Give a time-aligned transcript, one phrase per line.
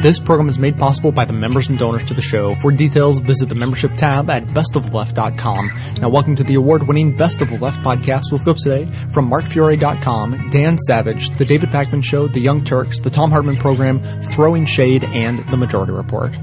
[0.00, 2.54] This program is made possible by the members and donors to the show.
[2.54, 5.70] For details, visit the membership tab at bestoftheleft.com.
[6.00, 10.48] Now, welcome to the award-winning Best of the Left podcast with clips today from markfiore.com,
[10.48, 15.04] Dan Savage, The David Pakman Show, The Young Turks, The Thom Hartmann Program, Throwing Shade,
[15.04, 16.34] and The Majority Report.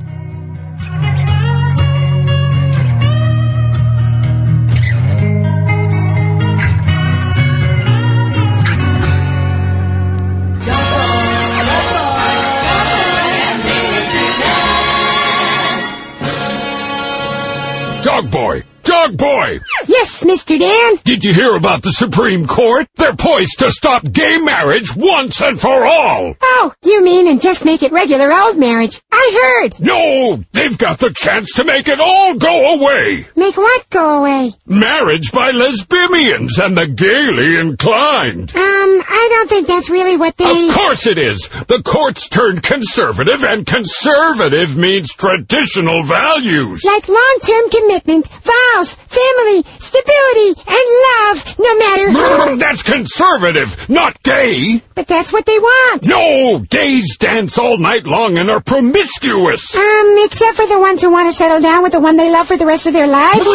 [18.18, 18.64] Dog boy!
[18.82, 19.60] Dog boy!
[19.88, 20.60] Yes, Mr.
[20.60, 21.00] Dan.
[21.04, 22.88] Did you hear about the Supreme Court?
[22.96, 26.36] They're poised to stop gay marriage once and for all!
[26.42, 29.02] Oh, you mean and just make it regular old marriage?
[29.12, 29.80] I heard.
[29.80, 30.44] No!
[30.52, 33.28] They've got the chance to make it all go away!
[33.36, 34.54] Make what go away?
[34.66, 38.56] Marriage by lesbians and the gaily inclined!
[38.56, 40.68] Um, I don't think that's really what they...
[40.68, 41.48] Of course it is!
[41.68, 46.84] The court's turned conservative, and conservative means traditional values!
[46.84, 52.56] Like long-term commitment, vows, family, stability, and love, no matter...
[52.58, 54.82] That's conservative, not gay!
[54.96, 56.06] But that's what they want.
[56.08, 56.60] No!
[56.60, 59.76] Gays dance all night long and are promiscuous!
[59.76, 62.48] Um, except for the ones who want to settle down with the one they love
[62.48, 63.46] for the rest of their lives.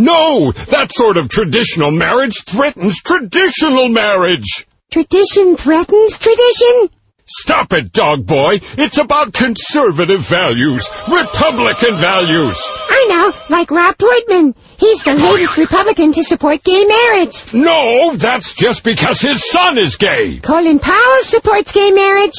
[0.00, 0.52] No!
[0.52, 4.66] That sort of traditional marriage threatens traditional marriage!
[4.90, 6.90] Tradition threatens tradition?
[7.26, 8.60] Stop it, dog boy!
[8.76, 12.58] It's about conservative values, Republican values!
[12.88, 14.54] I know, like Rob Portman.
[14.80, 17.52] He's the latest Republican to support gay marriage.
[17.52, 20.38] No, that's just because his son is gay!
[20.40, 22.32] Colin Powell supports gay marriage.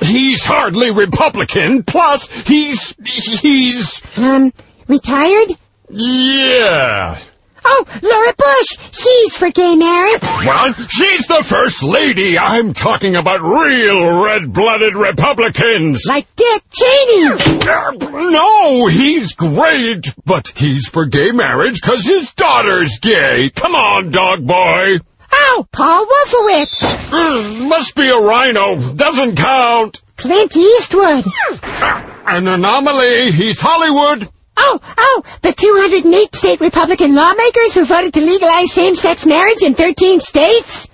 [0.00, 2.94] He's hardly Republican, plus he's...
[3.40, 4.00] he's...
[4.16, 4.54] Um,
[4.88, 5.50] retired?
[5.90, 7.20] yeah...
[7.68, 8.94] Oh, Laura Bush.
[8.96, 10.22] She's for gay marriage.
[10.22, 12.38] Well, she's the first lady.
[12.38, 16.04] I'm talking about real red-blooded Republicans.
[16.06, 17.26] Like Dick Cheney.
[17.68, 17.90] Uh,
[18.30, 23.50] no, he's great, but he's for gay marriage because his daughter's gay.
[23.50, 24.98] Come on, dog boy.
[25.32, 26.78] Oh, Paul Wolfowitz.
[27.10, 28.94] Mm, must be a RINO.
[28.94, 30.02] Doesn't count.
[30.16, 31.24] Clint Eastwood.
[31.72, 33.32] An anomaly.
[33.32, 34.28] He's Hollywood.
[34.68, 40.18] Oh, oh, the 208 state Republican lawmakers who voted to legalize same-sex marriage in 13
[40.18, 40.88] states?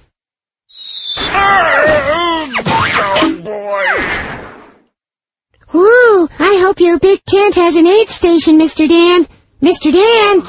[1.16, 2.52] Dog
[3.42, 3.84] boy.
[5.74, 8.86] Ooh, I hope your big tent has an aid station, Mr.
[8.86, 9.26] Dan.
[9.62, 9.90] Mr.
[9.90, 10.42] Dan.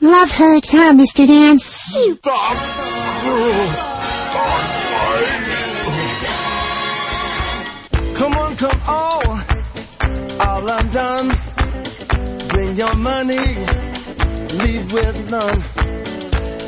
[0.00, 1.26] Love hurts, huh, Mr.
[1.26, 1.58] Dan?
[1.58, 2.56] Stop.
[8.14, 9.44] Come on, come on,
[10.38, 11.51] all undone.
[12.74, 15.62] Your money, leave with none.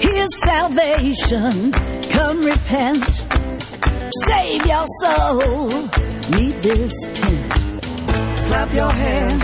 [0.01, 1.73] Here's salvation.
[2.11, 3.05] Come repent.
[4.27, 5.69] Save your soul.
[6.31, 7.53] Meet this tent.
[8.49, 9.43] Clap your hands,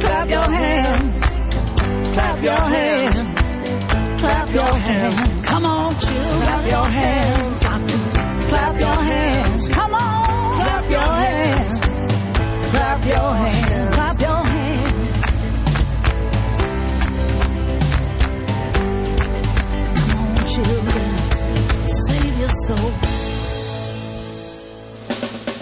[0.00, 1.24] clap your hands,
[2.14, 7.62] clap your hands, clap your hands, Come on, clap your hands,
[8.48, 10.60] clap your hands, Come on.
[10.60, 11.80] clap your hands,
[12.70, 13.57] clap your hands.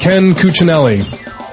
[0.00, 1.04] Ken Cuccinelli.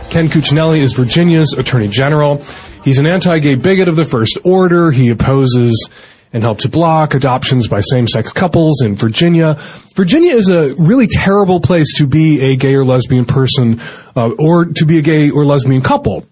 [0.10, 2.44] Ken Cuccinelli is Virginia's Attorney General.
[2.84, 4.90] He's an anti-gay bigot of the first order.
[4.90, 5.90] He opposes
[6.34, 9.60] and helped to block adoptions by same-sex couples in Virginia.
[9.94, 13.80] Virginia is a really terrible place to be a gay or lesbian person,
[14.16, 16.26] uh, or to be a gay or lesbian couple.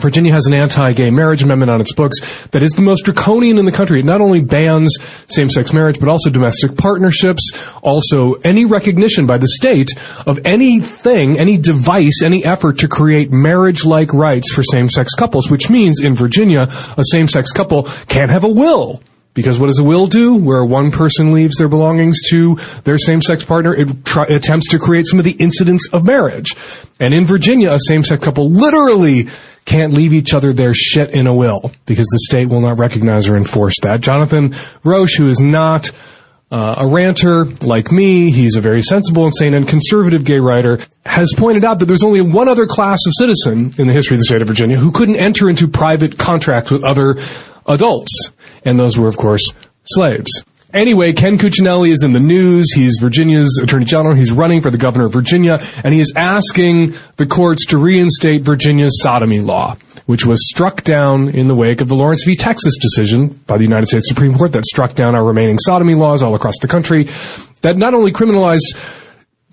[0.00, 3.64] Virginia has an anti-gay marriage amendment on its books that is the most draconian in
[3.64, 4.00] the country.
[4.00, 9.48] It not only bans same-sex marriage, but also domestic partnerships, also any recognition by the
[9.48, 9.90] state
[10.26, 16.00] of anything, any device, any effort to create marriage-like rights for same-sex couples, which means
[16.00, 19.02] in Virginia, a same-sex couple can't have a will.
[19.34, 20.34] Because what does a will do?
[20.36, 23.88] Where one person leaves their belongings to their same-sex partner, it
[24.30, 26.56] attempts to create some of the incidents of marriage.
[26.98, 29.28] And in Virginia, a same-sex couple literally
[29.68, 33.28] can't leave each other their shit in a will because the state will not recognize
[33.28, 34.00] or enforce that.
[34.00, 35.90] Jonathan Rauch, who is not
[36.50, 40.80] uh, a ranter like me, he's a very sensible and sane and conservative gay writer,
[41.04, 44.20] has pointed out that there's only one other class of citizen in the history of
[44.20, 47.16] the state of Virginia who couldn't enter into private contracts with other
[47.66, 48.32] adults.
[48.64, 49.52] And those were, of course,
[49.84, 50.44] slaves.
[50.74, 52.70] Anyway, Ken Cuccinelli is in the news.
[52.74, 54.14] He's Virginia's Attorney General.
[54.14, 58.42] He's running for the governor of Virginia, and he is asking the courts to reinstate
[58.42, 62.36] Virginia's sodomy law, which was struck down in the wake of the Lawrence v.
[62.36, 66.22] Texas decision by the United States Supreme Court that struck down our remaining sodomy laws
[66.22, 67.04] all across the country
[67.62, 68.76] that not only criminalized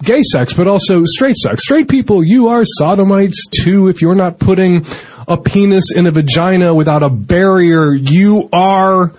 [0.04, 1.62] gay sex, but also straight sex.
[1.64, 3.88] Straight people, you are sodomites too.
[3.88, 4.86] If you're not putting
[5.30, 9.14] a penis in a vagina without a barrier, you are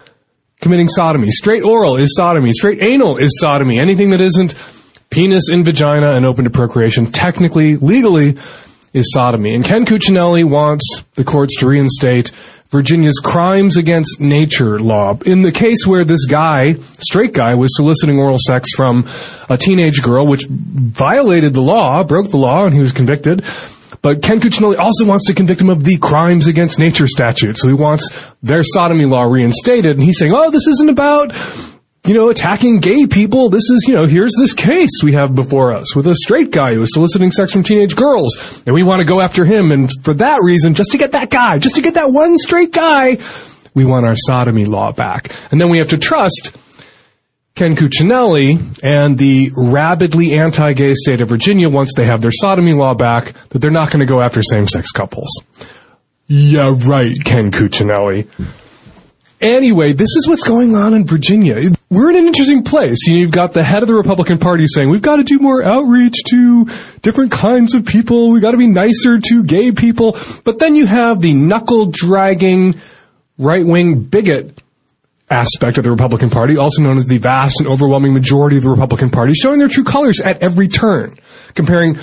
[0.61, 1.31] committing sodomy.
[1.31, 2.53] Straight oral is sodomy.
[2.53, 3.79] Straight anal is sodomy.
[3.79, 4.55] Anything that isn't
[5.11, 8.37] penis in vagina and open to procreation, technically, legally,
[8.93, 9.55] is sodomy.
[9.55, 12.32] And Ken Cuccinelli wants the courts to reinstate
[12.70, 15.17] Virginia's crimes against nature law.
[15.25, 19.06] In the case where this guy, straight guy, was soliciting oral sex from
[19.49, 23.44] a teenage girl, which violated the law, broke the law, and he was convicted.
[24.06, 27.56] But Ken Cuccinelli also wants to convict him of the crimes against nature statute.
[27.56, 28.08] So he wants
[28.41, 29.97] their sodomy law reinstated.
[29.97, 31.35] And he's saying, oh, this isn't about
[32.05, 33.50] you know, attacking gay people.
[33.50, 36.75] This is, you know, here's this case we have before us with a straight guy
[36.75, 38.62] who is soliciting sex from teenage girls.
[38.64, 39.73] And we want to go after him.
[39.73, 42.73] And for that reason, just to get that guy, just to get that one straight
[42.73, 43.19] guy,
[43.75, 45.35] we want our sodomy law back.
[45.50, 46.56] And then we have to trust
[47.56, 52.93] Ken Cuccinelli and the rabidly anti-gay state of Virginia once they have their sodomy law
[52.93, 55.41] back that they're not going to go after same-sex couples.
[56.26, 58.29] Yeah, right, Ken Cuccinelli.
[59.41, 61.56] Anyway, this is what's going on in Virginia.
[61.88, 63.06] We're in an interesting place.
[63.06, 66.25] You've got the head of the Republican Party saying we've got to do more outreach
[66.29, 66.67] to
[67.00, 68.31] different kinds of people.
[68.31, 70.19] We've got to be nicer to gay people.
[70.44, 72.75] But then you have the knuckle dragging
[73.38, 74.58] right wing bigot
[75.31, 78.70] aspect of the Republican Party, also known as the vast and overwhelming majority of the
[78.70, 81.19] Republican Party, showing their true colors at every turn,
[81.55, 81.99] comparing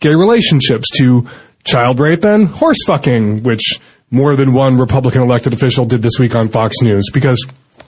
[0.00, 1.26] gay relationships to
[1.64, 3.80] child rape and horse fucking, which
[4.10, 7.44] more than one Republican elected official did this week on Fox News because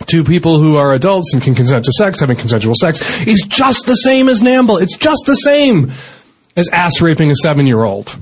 [0.07, 3.87] two people who are adults and can consent to sex having consensual sex is just
[3.87, 4.83] the same as NAMBLA.
[4.83, 5.93] It's just the same
[6.57, 8.19] as ass raping a seven year old.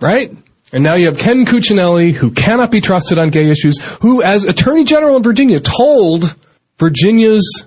[0.00, 0.32] Right?
[0.72, 4.44] And now you have Ken Cuccinelli, who cannot be trusted on gay issues, who, as
[4.44, 6.36] Attorney General in Virginia, told
[6.76, 7.66] Virginia's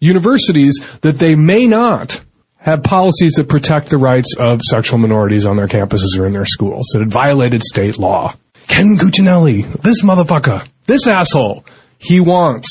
[0.00, 2.22] universities that they may not
[2.56, 6.44] have policies that protect the rights of sexual minorities on their campuses or in their
[6.44, 8.34] schools, that it violated state law.
[8.66, 11.64] Ken Cuccinelli, this motherfucker, this asshole,
[11.98, 12.68] he wants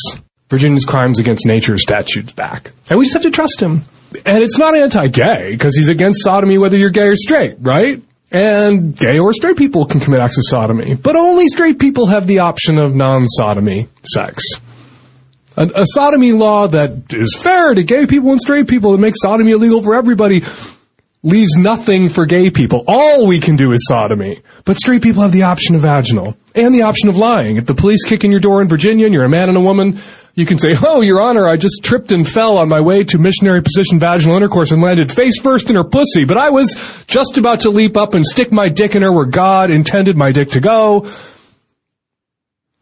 [0.50, 2.72] Virginia's crimes against nature statutes back.
[2.90, 3.84] And we just have to trust him.
[4.26, 8.02] And it's not anti-gay, because he's against sodomy whether you're gay or straight, right?
[8.32, 10.96] And gay or straight people can commit acts of sodomy.
[10.96, 14.44] But only straight people have the option of non-sodomy sex.
[15.58, 19.20] A, a sodomy law that is fair to gay people and straight people that makes
[19.22, 20.44] sodomy illegal for everybody
[21.24, 22.84] leaves nothing for gay people.
[22.88, 24.42] All we can do is sodomy.
[24.64, 27.58] But straight people have the option of vaginal and the option of lying.
[27.58, 29.62] If the police kick in your door in Virginia and you're a man and a
[29.62, 30.00] woman,
[30.36, 33.18] you can say, Oh, Your Honor, I just tripped and fell on my way to
[33.18, 37.38] missionary position vaginal intercourse and landed face first in her pussy, but I was just
[37.38, 40.50] about to leap up and stick my dick in her where God intended my dick
[40.52, 41.10] to go.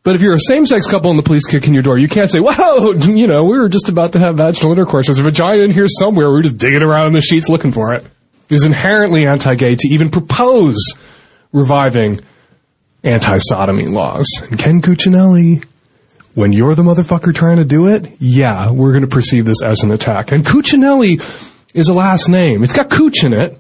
[0.04, 2.32] But if you're a same-sex couple and the police kick in your door, you can't
[2.32, 5.08] say, "Whoa, you know, we were just about to have vaginal intercourse.
[5.08, 6.28] There's a vagina in here somewhere.
[6.28, 8.06] We were just digging around in the sheets looking for it."
[8.50, 10.78] It is inherently anti-gay to even propose
[11.52, 12.22] reviving
[13.04, 14.26] anti-sodomy laws.
[14.50, 15.66] And Ken Cuccinelli,
[16.38, 19.82] when you're the motherfucker trying to do it, yeah, we're going to perceive this as
[19.82, 20.32] an attack.
[20.32, 21.20] And Cuccinelli
[21.74, 22.64] is a last name.
[22.64, 23.60] It's got Cooch in it.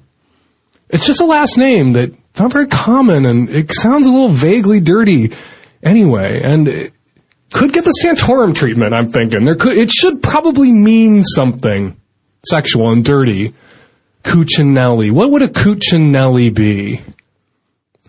[0.87, 4.79] It's just a last name that's not very common and it sounds a little vaguely
[4.79, 5.33] dirty
[5.81, 6.39] anyway.
[6.43, 6.93] And it
[7.51, 9.43] could get the Santorum treatment, I'm thinking.
[9.43, 11.99] There could, it should probably mean something
[12.45, 13.55] sexual and dirty.
[14.21, 15.09] Cuccinelli.
[15.09, 17.01] What would a Cuccinelli be?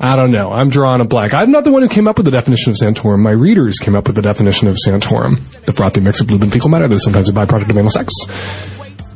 [0.01, 0.51] I don't know.
[0.51, 1.35] I'm drawing a blank.
[1.35, 3.19] I'm not the one who came up with the definition of Santorum.
[3.19, 5.41] My readers came up with the definition of Santorum.
[5.65, 7.91] The frothy mix of lube and fecal matter that is sometimes a byproduct of anal
[7.91, 8.13] sex.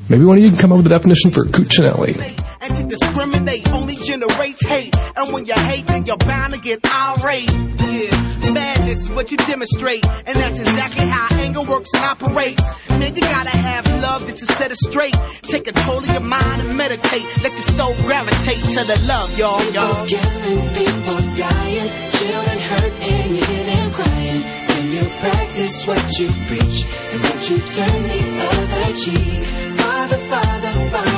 [0.08, 2.16] Maybe one of you can come up with a definition for Cuccinelli.
[2.60, 4.96] And to discriminate only generates hate.
[5.16, 7.50] And when you hate, then you're bound to get irate.
[7.50, 10.04] Yeah, madness is what you demonstrate.
[10.26, 12.62] And that's exactly how anger works and operates.
[12.90, 15.16] Man, you gotta have love just to set it straight.
[15.42, 17.24] Take control of your mind and meditate.
[17.42, 20.06] Let your soul gravitate to the love, y'all, y'all.
[20.06, 24.42] People killing, people dying, children hurt and you hear them crying.
[24.72, 29.44] When you practice what you preach and what you turn the other cheek.
[29.78, 31.11] Father, Father, Father,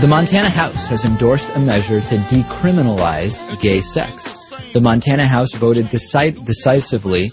[0.00, 4.50] the Montana House has endorsed a measure to decriminalize gay sex.
[4.72, 7.32] The Montana House voted deci- decisively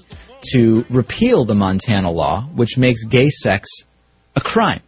[0.52, 3.70] to repeal the Montana law, which makes gay sex
[4.36, 4.80] a crime.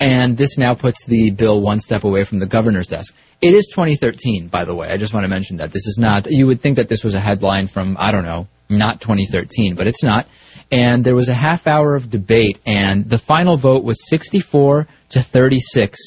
[0.00, 3.14] And this now puts the bill one step away from the governor's desk.
[3.40, 4.88] It is 2013, by the way.
[4.88, 5.70] I just want to mention that.
[5.70, 8.48] This is not, you would think that this was a headline from, I don't know,
[8.68, 10.26] not 2013, but it's not.
[10.72, 15.22] And there was a half hour of debate, and the final vote was 64 to
[15.22, 16.00] 36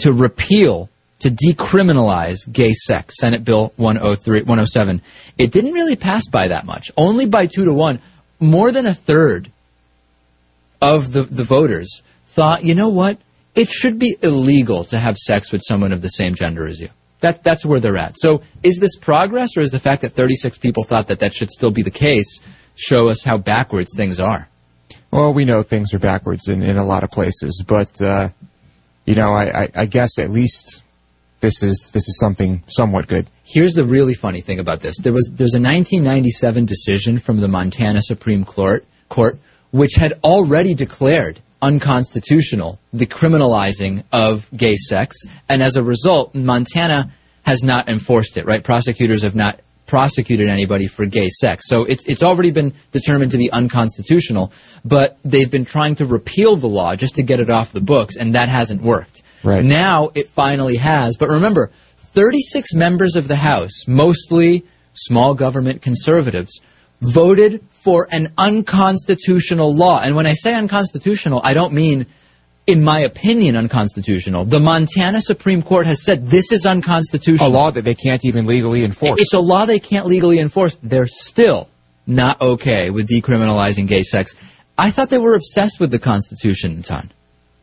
[0.00, 0.90] to repeal
[1.20, 5.02] to decriminalize gay sex, Senate Bill 103, 107.
[5.38, 8.00] It didn't really pass by that much, only by two to one.
[8.40, 9.52] More than a third
[10.80, 13.18] of the, the voters thought, you know what?
[13.54, 16.88] It should be illegal to have sex with someone of the same gender as you.
[17.20, 18.14] That, that's where they're at.
[18.18, 21.50] So is this progress or is the fact that 36 people thought that that should
[21.50, 22.40] still be the case
[22.76, 24.48] show us how backwards things are?
[25.10, 28.30] Well, we know things are backwards in, in a lot of places, but uh,
[29.06, 30.82] you know, I, I, I guess at least
[31.40, 33.28] this is this is something somewhat good.
[33.42, 34.96] Here's the really funny thing about this.
[34.98, 39.38] There was there's a 1997 decision from the Montana Supreme Court court
[39.72, 45.16] which had already declared unconstitutional the criminalizing of gay sex
[45.48, 47.10] and as a result Montana
[47.42, 48.62] has not enforced it, right?
[48.62, 51.64] Prosecutors have not prosecuted anybody for gay sex.
[51.66, 54.52] So it's it's already been determined to be unconstitutional,
[54.84, 58.16] but they've been trying to repeal the law just to get it off the books
[58.16, 59.20] and that hasn't worked.
[59.42, 59.64] Right.
[59.64, 61.16] Now it finally has.
[61.16, 66.60] But remember, 36 members of the House, mostly small government conservatives,
[67.00, 70.00] voted for an unconstitutional law.
[70.00, 72.06] And when I say unconstitutional, I don't mean,
[72.70, 74.44] in my opinion, unconstitutional.
[74.44, 77.48] The Montana Supreme Court has said this is unconstitutional.
[77.48, 79.20] A law that they can't even legally enforce.
[79.20, 80.76] It's a law they can't legally enforce.
[80.82, 81.68] They're still
[82.06, 84.34] not okay with decriminalizing gay sex.
[84.78, 87.12] I thought they were obsessed with the Constitution, Ton.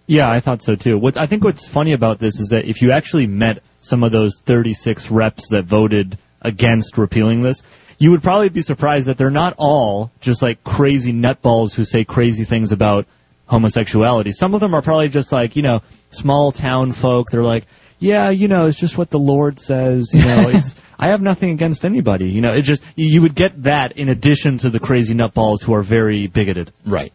[0.08, 0.98] Yeah, I thought so too.
[0.98, 4.12] What I think what's funny about this is that if you actually met some of
[4.12, 7.62] those 36 reps that voted against repealing this,
[8.00, 12.06] you would probably be surprised that they're not all just like crazy nutballs who say
[12.06, 13.06] crazy things about
[13.48, 14.32] homosexuality.
[14.32, 17.30] Some of them are probably just like, you know, small town folk.
[17.30, 17.66] They're like,
[18.00, 20.10] yeah, you know, it's just what the Lord says.
[20.14, 22.30] You know, it's, I have nothing against anybody.
[22.30, 25.64] You know, it just, you you would get that in addition to the crazy nutballs
[25.64, 26.72] who are very bigoted.
[26.86, 27.14] Right.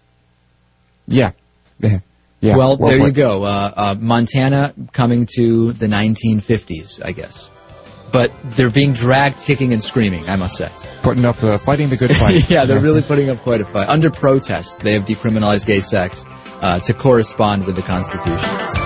[1.07, 1.33] yeah.
[1.79, 2.01] yeah.
[2.41, 2.57] Yeah.
[2.57, 3.45] well, there you go.
[3.45, 7.49] Uh, uh, Montana coming to the 1950s, I guess.
[8.13, 10.71] But they're being dragged kicking and screaming, I must say.
[11.03, 12.49] Putting up, uh, fighting the good fight.
[12.51, 13.89] yeah, they're really putting up quite a fight.
[13.89, 16.25] Under protest, they have decriminalized gay sex
[16.61, 18.82] uh, to correspond with the Constitution.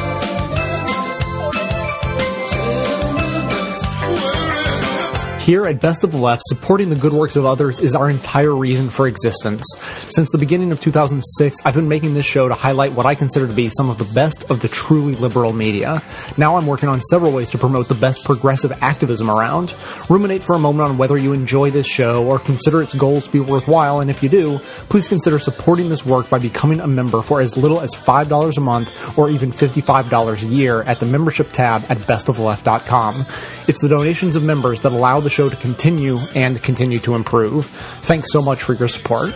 [5.47, 8.53] Here at Best of the Left, supporting the good works of others is our entire
[8.53, 9.65] reason for existence.
[10.09, 13.47] Since the beginning of 2006, I've been making this show to highlight what I consider
[13.47, 16.03] to be some of the best of the truly liberal media.
[16.37, 19.73] Now I'm working on several ways to promote the best progressive activism around.
[20.09, 23.31] Ruminate for a moment on whether you enjoy this show or consider its goals to
[23.31, 27.23] be worthwhile, and if you do, please consider supporting this work by becoming a member
[27.23, 31.53] for as little as $5 a month or even $55 a year at the membership
[31.53, 33.25] tab at bestoftheleft.com.
[33.69, 37.67] It's the donations of members that allow the show to continue and continue to improve.
[37.67, 39.35] Thanks so much for your support.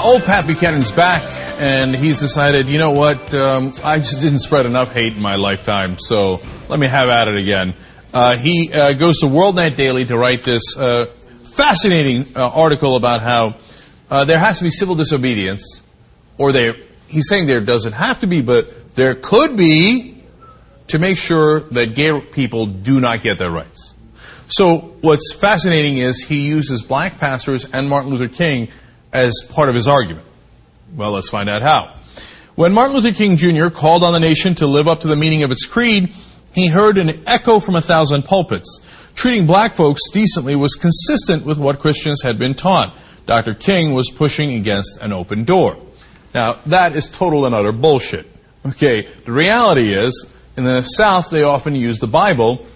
[0.00, 1.22] Old Pat Buchanan's back,
[1.60, 3.34] and he's decided, you know what?
[3.34, 7.26] Um, I just didn't spread enough hate in my lifetime, so let me have at
[7.26, 7.74] it again.
[8.14, 11.06] Uh, he uh, goes to WorldNet Daily to write this uh,
[11.42, 13.56] fascinating uh, article about how
[14.10, 15.82] uh, there has to be civil disobedience,
[16.38, 16.76] or there.
[17.08, 20.22] He's saying there doesn't have to be, but there could be
[20.88, 23.94] to make sure that gay people do not get their rights.
[24.48, 28.68] So what's fascinating is he uses black pastors and Martin Luther King
[29.12, 30.26] as part of his argument.
[30.94, 31.98] Well, let's find out how.
[32.54, 33.68] When Martin Luther King Jr.
[33.68, 36.12] called on the nation to live up to the meaning of its creed,
[36.54, 38.80] he heard an echo from a thousand pulpits.
[39.14, 42.94] Treating black folks decently was consistent with what Christians had been taught.
[43.26, 43.54] Dr.
[43.54, 45.78] King was pushing against an open door.
[46.34, 48.26] Now, that is total and utter bullshit.
[48.64, 52.66] Okay, the reality is, in the South, they often use the Bible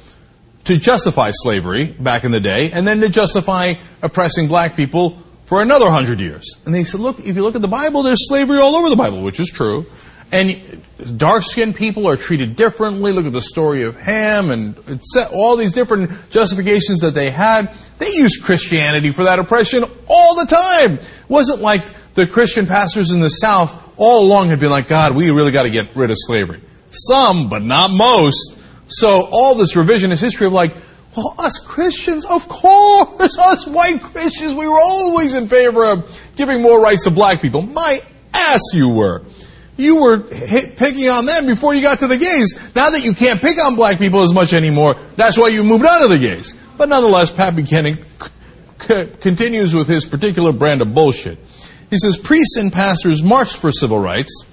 [0.64, 5.62] to justify slavery back in the day, and then to justify oppressing black people for
[5.62, 6.56] another hundred years.
[6.64, 8.96] And they said, look, if you look at the Bible, there's slavery all over the
[8.96, 9.86] Bible, which is true.
[10.32, 10.82] And
[11.16, 13.12] dark-skinned people are treated differently.
[13.12, 15.00] Look at the story of Ham and
[15.32, 17.72] all these different justifications that they had.
[17.98, 20.94] They used Christianity for that oppression all the time.
[20.94, 21.84] It wasn't like
[22.16, 25.62] the Christian pastors in the South all along had been like, God, we really got
[25.62, 26.60] to get rid of slavery.
[26.90, 28.58] Some, but not most.
[28.88, 30.74] So all this revisionist history of like,
[31.16, 36.60] well, us Christians, of course, us white Christians, we were always in favor of giving
[36.60, 37.62] more rights to black people.
[37.62, 38.02] My
[38.34, 39.22] ass, you were.
[39.78, 42.58] You were hit, picking on them before you got to the gays.
[42.74, 45.84] Now that you can't pick on black people as much anymore, that's why you moved
[45.84, 46.54] on to the gays.
[46.78, 48.28] But nonetheless, Pat Buchanan c-
[48.86, 51.38] c- continues with his particular brand of bullshit.
[51.90, 54.44] He says priests and pastors marched for civil rights.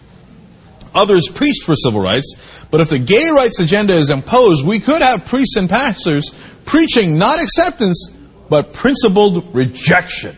[0.93, 2.35] Others preached for civil rights.
[2.69, 6.31] But if the gay rights agenda is imposed, we could have priests and pastors
[6.65, 8.11] preaching not acceptance,
[8.49, 10.37] but principled rejection.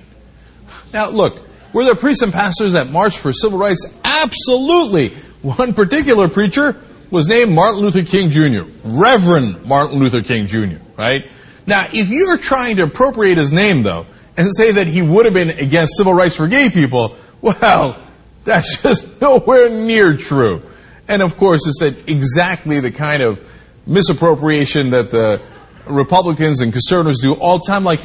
[0.94, 1.42] Now, look,
[1.74, 3.86] were there priests and pastors that marched for civil rights?
[4.04, 5.10] Absolutely.
[5.42, 11.30] One particular preacher was named Martin Luther King Jr., Reverend Martin Luther King Jr., right?
[11.68, 14.06] Now, if you're trying to appropriate his name, though,
[14.38, 18.01] and say that he would have been against civil rights for gay people, well,
[18.44, 20.62] that's just nowhere near true.
[21.08, 23.39] And of course, it's exactly the kind of
[23.86, 25.42] misappropriation that the
[25.88, 27.84] Republicans and conservatives do all the time.
[27.84, 28.00] Like,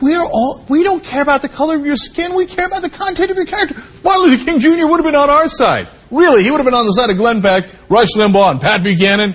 [0.00, 2.34] we're all, we don't care about the color of your skin.
[2.34, 3.76] We care about the content of your character.
[4.02, 4.86] Martin Luther King Jr.
[4.86, 5.88] would have been on our side.
[6.10, 8.82] Really, he would have been on the side of Glenn Beck, Rush Limbaugh, and Pat
[8.82, 9.34] Buchanan.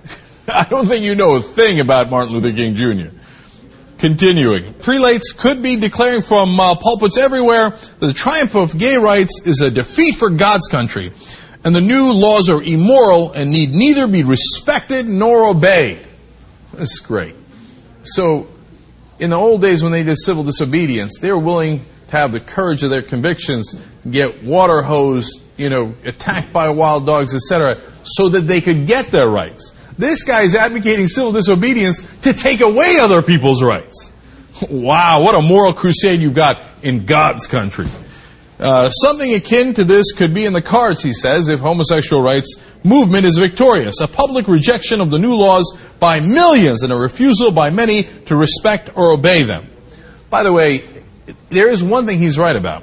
[0.48, 3.15] I don't think you know a thing about Martin Luther King Jr.
[3.98, 4.74] Continuing.
[4.74, 9.62] Prelates could be declaring from uh, pulpits everywhere that the triumph of gay rights is
[9.62, 11.12] a defeat for God's country,
[11.64, 16.06] and the new laws are immoral and need neither be respected nor obeyed.
[16.74, 17.34] That's great.
[18.04, 18.48] So,
[19.18, 22.40] in the old days when they did civil disobedience, they were willing to have the
[22.40, 28.28] courage of their convictions, get water hosed, you know, attacked by wild dogs, etc., so
[28.28, 29.74] that they could get their rights.
[29.98, 34.12] This guy is advocating civil disobedience to take away other people's rights.
[34.68, 37.86] Wow, what a moral crusade you've got in God's country.
[38.58, 42.56] Uh, something akin to this could be in the cards, he says, if homosexual rights
[42.84, 44.00] movement is victorious.
[44.00, 48.36] A public rejection of the new laws by millions and a refusal by many to
[48.36, 49.68] respect or obey them.
[50.30, 51.02] By the way,
[51.50, 52.82] there is one thing he's right about.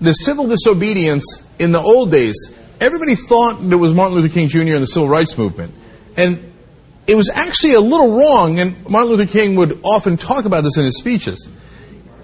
[0.00, 4.74] The civil disobedience in the old days everybody thought it was Martin Luther King Jr.
[4.74, 5.74] and the civil rights movement.
[6.16, 6.52] And
[7.06, 10.76] it was actually a little wrong, and Martin Luther King would often talk about this
[10.76, 11.50] in his speeches.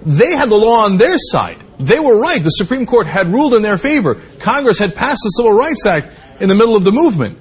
[0.05, 1.59] They had the law on their side.
[1.79, 2.43] They were right.
[2.43, 4.17] The Supreme Court had ruled in their favor.
[4.39, 6.09] Congress had passed the Civil Rights Act
[6.41, 7.39] in the middle of the movement.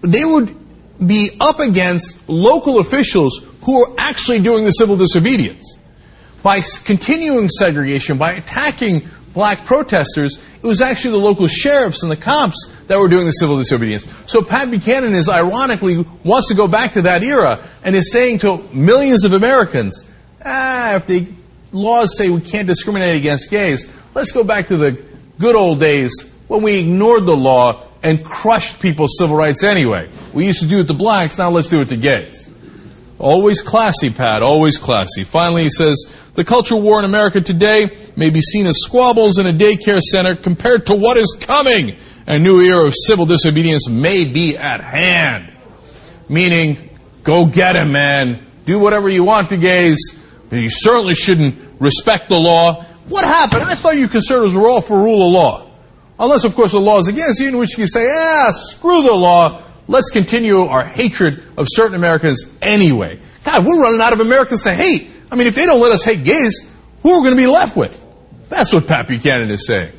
[0.00, 0.56] They would
[1.06, 5.78] be up against local officials who were actually doing the civil disobedience.
[6.42, 12.16] By continuing segregation, by attacking black protesters, it was actually the local sheriffs and the
[12.16, 14.06] cops that were doing the civil disobedience.
[14.26, 18.38] So Pat Buchanan is ironically wants to go back to that era and is saying
[18.38, 20.08] to millions of Americans,
[20.42, 21.28] ah, if the
[21.72, 25.04] laws say we can't discriminate against gays, let's go back to the
[25.38, 30.08] good old days when we ignored the law and crushed people's civil rights anyway.
[30.32, 32.43] We used to do it to blacks, now let's do it to gays.
[33.18, 35.22] Always classy, Pat, always classy.
[35.22, 39.46] Finally, he says, the culture war in America today may be seen as squabbles in
[39.46, 41.96] a daycare center compared to what is coming.
[42.26, 45.52] A new era of civil disobedience may be at hand.
[46.28, 48.46] Meaning, go get him, man.
[48.64, 52.82] Do whatever you want to gays, but you certainly shouldn't respect the law.
[53.08, 53.62] What happened?
[53.64, 55.70] I thought you conservatives were all for rule of law.
[56.18, 59.12] Unless, of course, the law is against you, in which you say, ah, screw the
[59.12, 59.62] law.
[59.86, 63.20] Let's continue our hatred of certain Americans anyway.
[63.44, 65.10] God, we're running out of Americans to hate.
[65.30, 66.70] I mean, if they don't let us hate gays,
[67.02, 68.02] who are we going to be left with?
[68.48, 69.92] That's what Pat Buchanan is saying.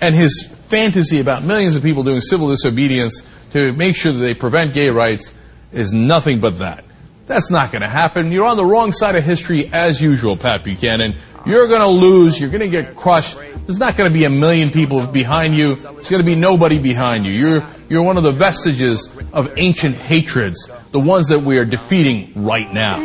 [0.00, 4.34] And his fantasy about millions of people doing civil disobedience to make sure that they
[4.34, 5.32] prevent gay rights
[5.72, 6.84] is nothing but that.
[7.26, 8.32] That's not going to happen.
[8.32, 11.14] You're on the wrong side of history as usual, Pat Buchanan.
[11.46, 12.38] You're going to lose.
[12.40, 13.36] You're going to get crushed.
[13.36, 15.76] There's not going to be a million people behind you.
[15.76, 17.32] There's going to be nobody behind you.
[17.32, 22.32] You're, you're one of the vestiges of ancient hatreds, the ones that we are defeating
[22.34, 22.96] right now.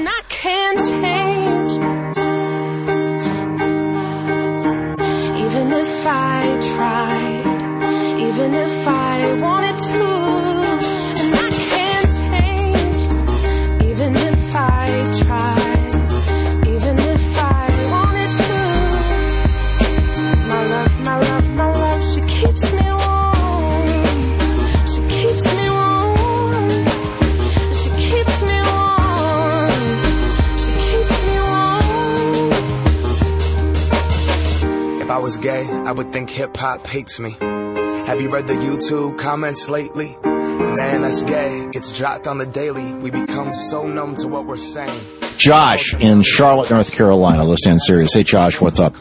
[5.45, 10.46] Even if I tried, even if I wanted to.
[35.38, 37.36] Was gay, I would think hip hop hates me.
[37.39, 40.15] Have you read the YouTube comments lately?
[40.23, 41.67] Man, that's gay.
[41.71, 42.93] Gets dropped on the daily.
[42.93, 45.00] We become so numb to what we're saying.
[45.38, 47.43] Josh in Charlotte, North Carolina.
[47.43, 48.13] Listen serious.
[48.13, 48.95] Hey, Josh, what's up?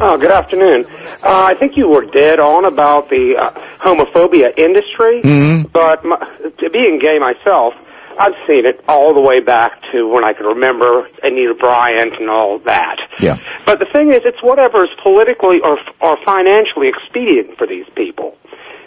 [0.00, 0.84] Oh, good afternoon.
[1.22, 5.72] Uh, I think you were dead on about the uh, homophobia industry, Mhm.
[5.72, 6.18] but my,
[6.58, 7.72] to being gay myself,
[8.18, 12.30] I've seen it all the way back to when I can remember Anita Bryant and
[12.30, 12.96] all that.
[13.20, 13.38] Yeah.
[13.64, 18.36] But the thing is, it's whatever is politically or or financially expedient for these people.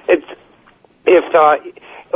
[0.08, 0.26] It's
[1.06, 1.58] if uh,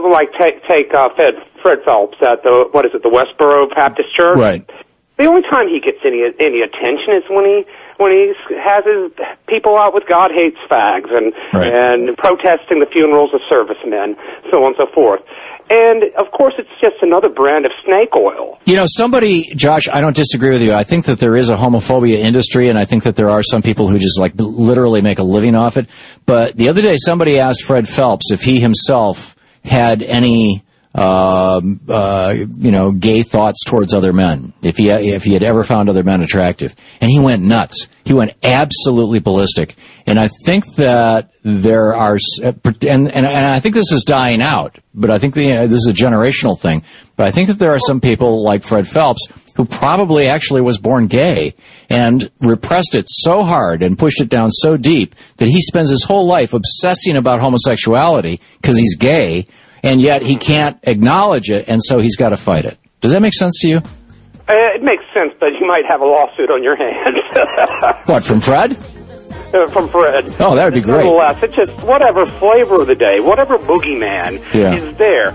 [0.01, 4.13] like take take uh, Fred Fred Phelps at the what is it the Westboro Baptist
[4.15, 4.37] Church.
[4.37, 4.69] Right.
[5.17, 7.65] The only time he gets any any attention is when he
[7.97, 9.11] when he has his
[9.47, 14.15] people out with God hates fags and and protesting the funerals of servicemen,
[14.49, 15.21] so on and so forth.
[15.69, 18.59] And of course, it's just another brand of snake oil.
[18.65, 20.73] You know, somebody, Josh, I don't disagree with you.
[20.73, 23.61] I think that there is a homophobia industry, and I think that there are some
[23.61, 25.87] people who just like literally make a living off it.
[26.25, 30.62] But the other day, somebody asked Fred Phelps if he himself had any,
[30.95, 34.53] um, uh, you know, gay thoughts towards other men.
[34.61, 37.87] If he if he had ever found other men attractive, and he went nuts.
[38.05, 39.75] He went absolutely ballistic.
[40.05, 44.41] And I think that there are, uh, and, and, and I think this is dying
[44.41, 46.83] out, but I think the, uh, this is a generational thing.
[47.15, 50.77] But I think that there are some people like Fred Phelps who probably actually was
[50.77, 51.53] born gay
[51.89, 56.03] and repressed it so hard and pushed it down so deep that he spends his
[56.03, 59.47] whole life obsessing about homosexuality because he's gay
[59.83, 62.77] and yet he can't acknowledge it and so he's got to fight it.
[63.01, 63.77] Does that make sense to you?
[63.77, 67.19] Uh, it makes sense, but you might have a lawsuit on your hands.
[68.05, 68.71] What, from Fred?
[68.73, 70.35] Uh, from Fred.
[70.39, 71.03] Oh, that would be great.
[71.05, 74.73] Nonetheless, it's just whatever flavor of the day, whatever boogeyman Yeah.
[74.75, 75.31] is there.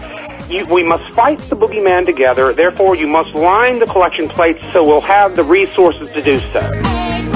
[0.50, 2.52] You, we must fight the boogeyman together.
[2.54, 7.27] Therefore, you must line the collection plates so we'll have the resources to do so.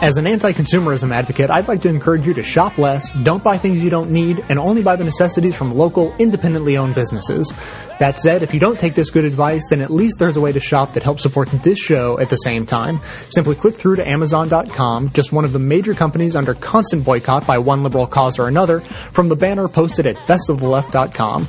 [0.00, 3.82] As an anti-consumerism advocate, I'd like to encourage you to shop less, don't buy things
[3.82, 7.52] you don't need, and only buy the necessities from local, independently owned businesses.
[7.98, 10.52] That said, if you don't take this good advice, then at least there's a way
[10.52, 13.00] to shop that helps support this show at the same time.
[13.30, 17.58] Simply click through to Amazon.com, just one of the major companies under constant boycott by
[17.58, 21.48] one liberal cause or another, from the banner posted at bestoftheleft.com.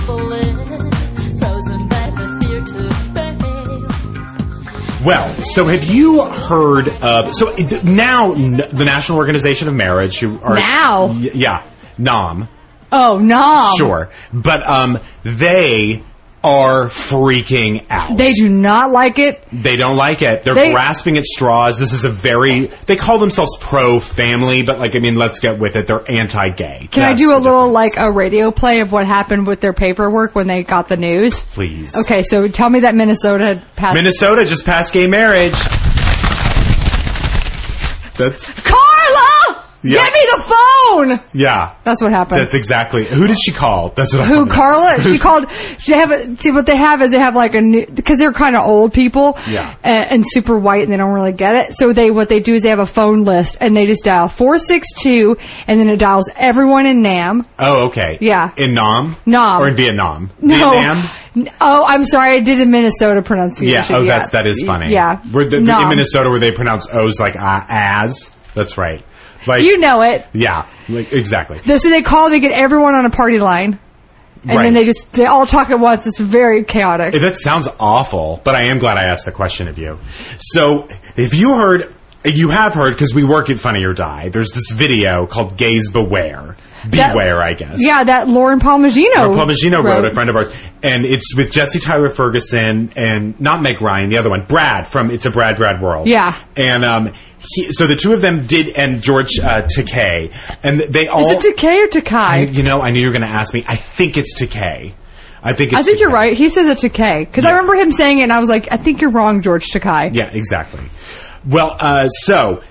[5.03, 10.55] Well, so have you heard of so now the National Organization of Marriage who are
[10.55, 11.11] Now?
[11.11, 11.63] Yeah
[11.97, 12.47] NOM
[12.91, 13.73] Oh, no.
[13.77, 16.03] sure but um they
[16.43, 18.17] are freaking out.
[18.17, 19.43] They do not like it.
[19.51, 20.41] they don't like it.
[20.43, 21.77] They're They- grasping at straws.
[21.77, 25.59] This is a very they call themselves pro family but like I mean let's get
[25.59, 25.85] with it.
[25.87, 29.45] They're anti gay Can I do a little like a radio play of what happened
[29.45, 31.39] with their paperwork when they got the news?
[31.53, 31.95] please.
[31.95, 33.95] Okay, so tell me that Minnesota passed.
[33.95, 35.53] Minnesota just passed gay marriage.
[38.17, 38.90] That's Carla,
[39.83, 40.03] Yeah.
[40.03, 41.19] give me the phone.
[41.33, 42.39] yeah That's what happened.
[42.41, 44.45] that's exactly who did she call that's what Who.
[44.47, 45.01] Carla?
[45.03, 45.45] She called.
[45.79, 48.33] She have a, see what they have is they have like a new because they're
[48.33, 49.75] kind of old people, Yeah.
[49.83, 51.73] and, and super white and they don't really get it.
[51.75, 54.27] So they what they do is they have a phone list and they just dial
[54.27, 57.45] four six two and then it dials everyone in Nam.
[57.57, 58.17] Oh, okay.
[58.21, 58.51] Yeah.
[58.57, 59.15] In Nam?
[59.25, 59.61] Nam.
[59.61, 60.29] Or in Vietnam?
[60.41, 60.71] No.
[60.71, 61.09] Vietnam?
[61.61, 63.93] Oh, I'm sorry, I did a Minnesota pronunciation.
[63.95, 63.99] Yeah.
[64.01, 64.91] Oh, that's that is funny.
[64.91, 65.17] Yeah.
[65.31, 68.31] Where the, the- in Minnesota, where they pronounce O's like uh, as.
[68.53, 69.03] That's right.
[69.47, 70.25] Like you know it.
[70.33, 70.67] Yeah.
[70.89, 71.61] Like, exactly.
[71.63, 73.79] So they call, they get everyone on a party line,
[74.43, 74.63] and Right.
[74.63, 76.05] then they just they all talk at once.
[76.07, 77.13] It's very chaotic.
[77.13, 79.99] That sounds awful, but I am glad I asked the question of you.
[80.39, 81.93] So, if you heard,
[82.25, 84.29] you have heard because we work at Funny or Die.
[84.29, 86.55] There's this video called "Gays Beware."
[86.89, 87.75] That- Beware, I guess.
[87.77, 89.29] Yeah, that Lauren Palmigiano.
[89.29, 90.05] Or Palmagino wrote, wrote.
[90.05, 90.51] a friend of ours,
[90.81, 95.11] and it's with Jesse Tyler Ferguson and not Meg Ryan, the other one, Brad from
[95.11, 96.07] It's a Brad Brad World.
[96.07, 96.33] Yeah.
[96.57, 101.07] and um, he, so the two of them did, and George uh, Takei, and they
[101.07, 101.29] all.
[101.29, 102.17] Is it Takei or Takai?
[102.17, 103.63] I, you know, I knew you were going to ask me.
[103.67, 104.93] I think it's Takei.
[105.43, 106.37] I think it's I think you're right.
[106.37, 108.77] He says it's Takei because I remember him saying it, and I was like, I
[108.77, 110.11] think you're wrong, George Takai.
[110.13, 110.83] Yeah, exactly.
[111.45, 112.61] Well, uh, so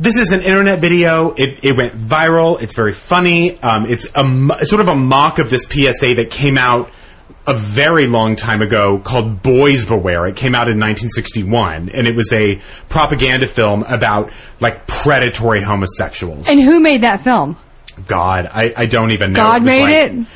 [0.00, 1.32] this is an internet video.
[1.32, 2.60] It, it went viral.
[2.60, 3.60] It's very funny.
[3.60, 6.90] Um, it's a sort of a mock of this PSA that came out
[7.46, 10.26] a very long time ago called Boys Beware.
[10.26, 16.48] It came out in 1961, and it was a propaganda film about like predatory homosexuals.
[16.48, 17.56] And who made that film?
[18.06, 19.40] God, I, I don't even know.
[19.40, 20.26] God was made like-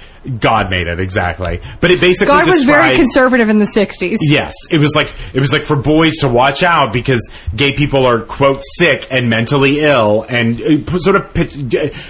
[0.40, 4.16] God made it exactly, but it basically God was very conservative in the '60s.
[4.22, 8.04] Yes, it was like it was like for boys to watch out because gay people
[8.06, 11.34] are quote sick and mentally ill, and uh, sort of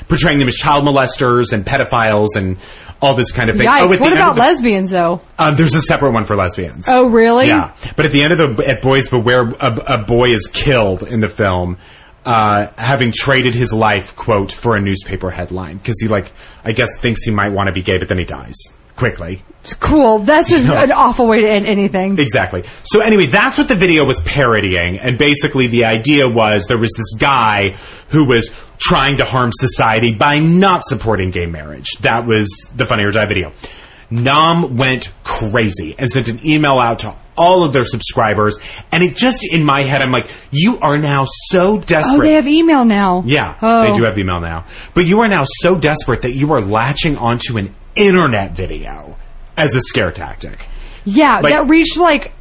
[0.09, 2.57] portraying them as child molesters and pedophiles and
[3.01, 3.69] all this kind of thing.
[3.69, 3.81] Yikes!
[3.83, 5.21] Oh, at the what about the- lesbians though?
[5.39, 6.87] um, there's a separate one for lesbians.
[6.89, 7.47] Oh, really?
[7.47, 11.03] Yeah, but at the end of the at Boys Beware, a, a boy is killed
[11.05, 11.79] in the film,
[12.25, 16.31] uh, having traded his life quote for a newspaper headline because he like
[16.65, 18.57] I guess thinks he might want to be gay, but then he dies
[18.97, 19.43] quickly.
[19.81, 20.19] Cool.
[20.21, 22.19] That's just an awful way to end anything.
[22.19, 22.65] Exactly.
[22.83, 26.93] So anyway, that's what the video was parodying, and basically the idea was there was
[26.97, 27.77] this guy
[28.09, 31.93] who was trying to harm society by not supporting gay marriage.
[32.01, 33.53] That was the Funny or Die video.
[34.11, 38.59] Nom went crazy and sent an email out to all of their subscribers.
[38.93, 42.19] And it just, in my head, I'm like, you are now so oh, desperate.
[42.19, 43.23] Oh, they have email now.
[43.25, 43.83] Yeah, Oh.
[43.91, 44.65] they do have email now.
[44.95, 49.17] But you are now so desperate that you are latching onto an internet video
[49.57, 50.67] as a scare tactic.
[51.05, 52.33] Yeah, Like- that reached like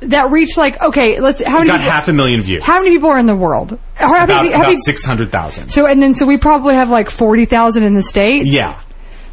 [0.00, 1.20] that reached like okay.
[1.20, 2.62] Let's how many got people, half a million views.
[2.62, 3.78] how many people are in the world?
[3.94, 5.70] How many- about many- about 600,000.
[5.70, 8.46] so and then so we probably have like forty thousand in the states.
[8.46, 8.78] Yeah.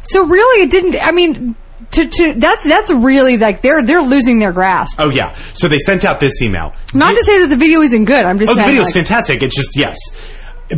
[0.02, 0.96] So really, it didn't.
[1.02, 1.54] I mean,
[1.94, 4.96] to to that's that's really like they're they're losing their grasp.
[5.00, 5.34] Oh, yeah.
[5.54, 6.72] So they sent out this email.
[6.92, 8.24] Not to say that the video isn't good.
[8.24, 8.68] I'm just Oh, the saying.
[8.68, 9.42] video's like, fantastic.
[9.42, 9.96] It's just, yes.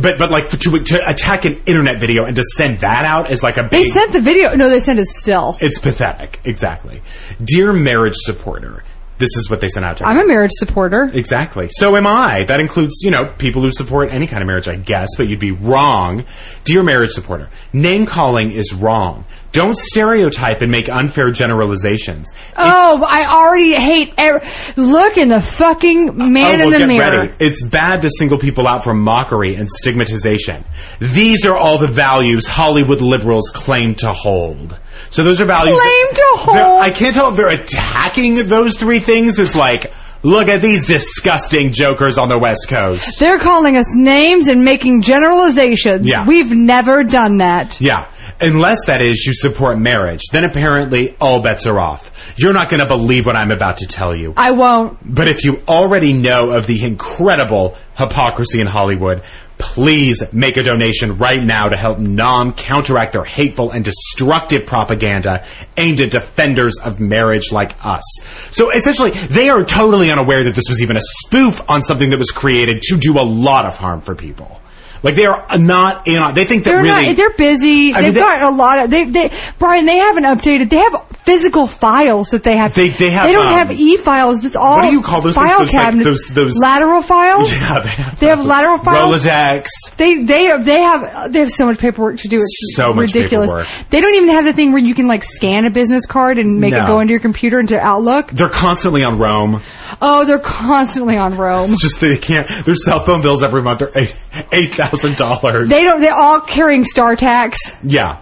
[0.01, 3.41] But, but like, to, to attack an internet video and to send that out is
[3.41, 4.53] like a they sent the video.
[4.55, 5.57] No, they sent a still.
[5.61, 6.41] It's pathetic.
[6.43, 7.01] Exactly.
[7.43, 8.83] Dear marriage supporter,
[9.17, 11.09] this is what they sent out to I'm a marriage supporter.
[11.13, 11.69] Exactly.
[11.71, 12.43] So am I.
[12.43, 15.39] That includes, you know, people who support any kind of marriage, I guess, but you'd
[15.39, 16.25] be wrong.
[16.65, 19.23] Dear marriage supporter, name calling is wrong.
[19.57, 22.31] Don't stereotype and make unfair generalizations.
[22.55, 24.13] Oh, I already hate.
[24.15, 27.19] Every, look in the fucking man oh, in well, the mirror.
[27.21, 27.33] ready.
[27.39, 30.63] It's bad to single people out for mockery and stigmatization.
[30.99, 34.77] These are all the values Hollywood liberals claim to hold.
[35.09, 35.79] So those are values.
[35.81, 36.81] Claim to hold.
[36.83, 39.91] I can't tell if they're attacking those three things as like,
[40.23, 43.19] look at these disgusting jokers on the West Coast.
[43.19, 46.07] They're calling us names and making generalizations.
[46.07, 46.25] Yeah.
[46.27, 47.79] We've never done that.
[47.79, 48.11] Yeah.
[48.39, 52.11] Unless that is you support marriage, then apparently all bets are off.
[52.37, 54.33] You're not going to believe what I'm about to tell you.
[54.37, 54.97] I won't.
[55.03, 59.23] But if you already know of the incredible hypocrisy in Hollywood,
[59.57, 65.43] please make a donation right now to help NOM counteract their hateful and destructive propaganda
[65.77, 68.03] aimed at defenders of marriage like us.
[68.51, 72.19] So essentially, they are totally unaware that this was even a spoof on something that
[72.19, 74.61] was created to do a lot of harm for people.
[75.03, 76.33] Like they are not in on.
[76.33, 77.15] They think that They're really not.
[77.15, 77.93] They're busy.
[77.93, 78.89] I They've they- got a lot of.
[78.89, 79.85] They, they, Brian.
[79.85, 80.69] They haven't updated.
[80.69, 82.73] They have physical files that they have.
[82.73, 84.41] They- they have, They don't um, have e files.
[84.41, 84.77] That's all.
[84.77, 85.47] what do you call those things?
[85.47, 86.05] File Those, like, cabinets.
[86.07, 87.51] those- those- lateral files.
[87.51, 89.25] Yeah, they have, They have lateral files.
[89.25, 89.67] Rolodex.
[89.97, 92.37] They they they have they have so much paperwork to do.
[92.37, 93.49] It's So much ridiculous.
[93.49, 93.67] paperwork.
[93.89, 96.59] They don't even have the thing where you can like scan a business card and
[96.59, 96.83] make No.
[96.83, 98.31] it go into your computer into Outlook.
[98.31, 99.61] They're constantly on roam.
[100.01, 101.71] Oh, they're constantly on roam.
[101.71, 102.47] It's just they can't.
[102.65, 104.15] Their cell phone bills every month are eight
[104.51, 105.69] eight thousand dollars.
[105.69, 106.01] They don't.
[106.01, 107.55] They're all carrying StarTACs.
[107.83, 108.21] Yeah.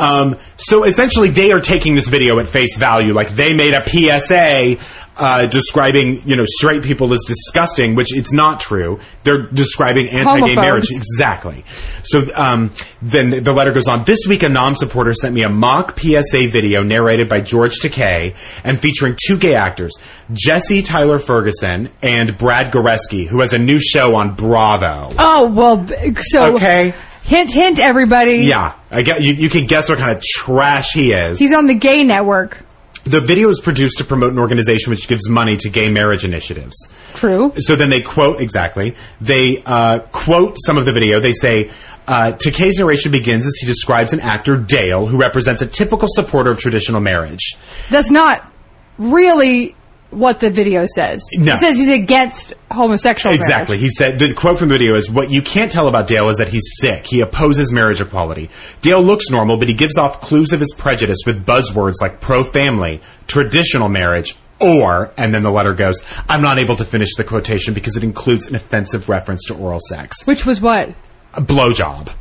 [0.00, 3.12] Um, so essentially, they are taking this video at face value.
[3.12, 4.76] Like they made a PSA
[5.16, 8.98] uh, describing, you know, straight people as disgusting, which it's not true.
[9.22, 10.56] They're describing anti-gay Homophobes.
[10.56, 10.86] marriage.
[10.90, 11.64] Exactly.
[12.02, 14.04] So um, then the letter goes on.
[14.04, 18.34] This week, a NOM supporter sent me a mock PSA video narrated by George Takei
[18.64, 19.92] and featuring two gay actors,
[20.32, 25.10] Jesse Tyler Ferguson and Brad Goreski, who has a new show on Bravo.
[25.18, 25.86] Oh well.
[26.30, 26.94] So Okay.
[27.22, 28.38] Hint, hint, everybody.
[28.38, 29.32] Yeah, I get you.
[29.32, 31.38] You can guess what kind of trash he is.
[31.38, 32.64] He's on the Gay Network.
[33.04, 36.76] The video is produced to promote an organization which gives money to gay marriage initiatives.
[37.14, 37.52] True.
[37.56, 38.94] So then they quote exactly.
[39.20, 41.20] They uh, quote some of the video.
[41.20, 41.70] They say.
[42.08, 46.50] Uh, Takei's narration begins as he describes an actor, Dale, who represents a typical supporter
[46.50, 47.56] of traditional marriage.
[47.88, 48.50] That's not
[48.98, 49.76] really
[50.10, 51.24] what the video says.
[51.34, 51.54] No.
[51.54, 53.42] It says he's against homosexual marriage.
[53.42, 53.78] Exactly.
[53.78, 56.38] He said the quote from the video is what you can't tell about Dale is
[56.38, 57.06] that he's sick.
[57.06, 58.50] He opposes marriage equality.
[58.82, 62.42] Dale looks normal, but he gives off clues of his prejudice with buzzwords like pro
[62.42, 67.24] family, traditional marriage, or, and then the letter goes, I'm not able to finish the
[67.24, 70.26] quotation because it includes an offensive reference to oral sex.
[70.26, 70.90] Which was what?
[71.34, 72.12] A blowjob.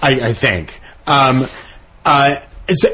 [0.00, 0.80] I, I think.
[1.06, 1.46] Um,
[2.04, 2.36] uh,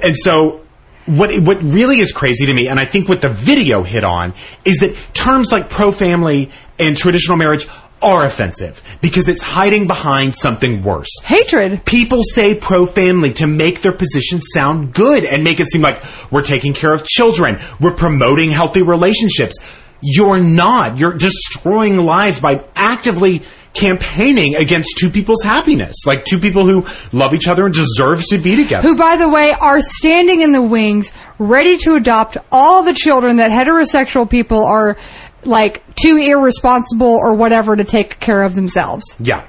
[0.03, 0.64] and so
[1.07, 4.35] what what really is crazy to me, and I think what the video hit on,
[4.65, 7.67] is that terms like pro family and traditional marriage
[8.03, 11.09] are offensive because it's hiding behind something worse.
[11.25, 11.85] Hatred.
[11.85, 16.03] People say pro family to make their position sound good and make it seem like
[16.31, 19.57] we're taking care of children, we're promoting healthy relationships.
[20.03, 20.99] You're not.
[20.99, 23.43] You're destroying lives by actively
[23.75, 25.95] campaigning against two people's happiness.
[26.07, 28.89] Like two people who love each other and deserve to be together.
[28.89, 33.37] Who, by the way, are standing in the wings, ready to adopt all the children
[33.37, 34.97] that heterosexual people are
[35.45, 39.05] like too irresponsible or whatever to take care of themselves.
[39.19, 39.47] Yeah.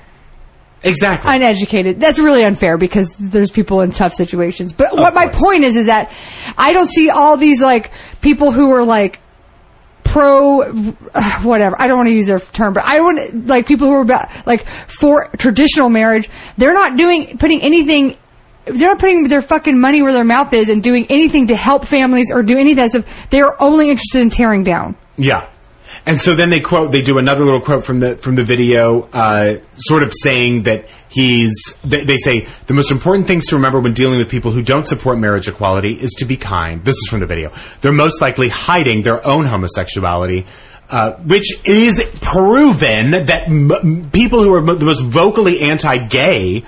[0.84, 1.34] Exactly.
[1.34, 2.00] Uneducated.
[2.00, 4.72] That's really unfair because there's people in tough situations.
[4.72, 6.12] But what my point is is that
[6.58, 9.20] I don't see all these like people who are like
[10.16, 10.64] pro
[11.44, 11.76] whatever.
[11.78, 14.30] I don't want to use their term, but I want like people who are about
[14.48, 16.30] like for traditional marriage.
[16.58, 18.18] They're not doing putting anything
[18.64, 21.86] they're not putting their fucking money where their mouth is and doing anything to help
[21.86, 23.06] families or do any of that stuff.
[23.30, 24.96] They're only interested in tearing down.
[25.18, 25.50] Yeah.
[26.08, 29.10] And so then they quote, they do another little quote from the from the video,
[29.12, 31.56] uh, sort of saying that he's.
[31.84, 34.88] They, they say the most important things to remember when dealing with people who don't
[34.88, 36.84] support marriage equality is to be kind.
[36.86, 37.52] This is from the video.
[37.82, 40.46] They're most likely hiding their own homosexuality.
[40.88, 46.64] Uh, which is proven that m- people who are mo- the most vocally anti-gay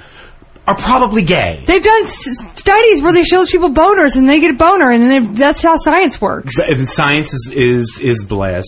[0.65, 1.62] are probably gay.
[1.67, 5.04] They've done s- studies where they show people boners and they get a boner, and
[5.04, 6.58] then that's how science works.
[6.58, 8.65] And science is is, is bliss.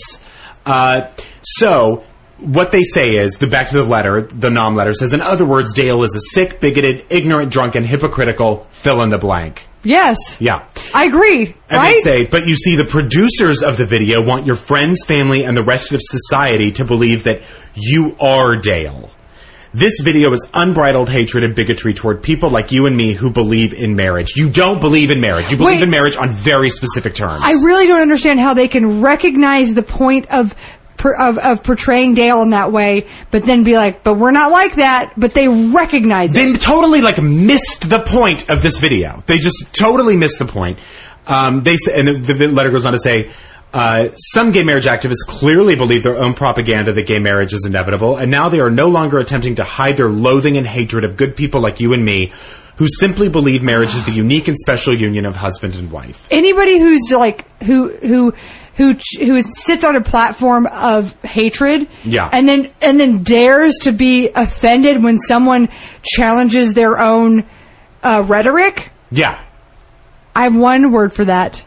[0.65, 1.07] Uh,
[1.41, 2.03] so
[2.37, 5.13] what they say is the back to the letter, the nom letter says.
[5.13, 8.67] In other words, Dale is a sick, bigoted, ignorant, drunken, hypocritical.
[8.71, 9.65] Fill in the blank.
[9.83, 10.65] Yes, Yeah.
[10.93, 11.45] I agree.
[11.45, 11.95] And right?
[11.95, 15.55] they say, but you see, the producers of the video want your friends, family, and
[15.55, 17.41] the rest of society to believe that
[17.75, 19.09] you are Dale.
[19.73, 23.73] This video is unbridled hatred and bigotry toward people like you and me who believe
[23.73, 24.35] in marriage.
[24.35, 25.51] You don't believe in marriage.
[25.51, 25.83] You believe Wait.
[25.83, 27.43] in marriage on very specific terms.
[27.45, 30.55] I really don't understand how they can recognize the point of.
[31.01, 34.75] Of, of portraying Dale in that way, but then be like, but we're not like
[34.75, 36.59] that, but they recognize they it.
[36.59, 39.23] totally like missed the point of this video.
[39.25, 40.77] They just totally missed the point.
[41.25, 43.31] Um, they and the, the letter goes on to say,
[43.73, 48.17] uh, some gay marriage activists clearly believe their own propaganda that gay marriage is inevitable,
[48.17, 51.35] and now they are no longer attempting to hide their loathing and hatred of good
[51.35, 52.31] people like you and me,
[52.77, 56.27] who simply believe marriage is the unique and special union of husband and wife.
[56.31, 58.33] Anybody who's like, who, who,
[58.75, 62.29] who, who sits on a platform of hatred, Yeah.
[62.31, 65.67] and then, and then dares to be offended when someone
[66.03, 67.45] challenges their own,
[68.01, 69.39] uh, rhetoric, Yeah.
[70.35, 71.65] I have one word for that.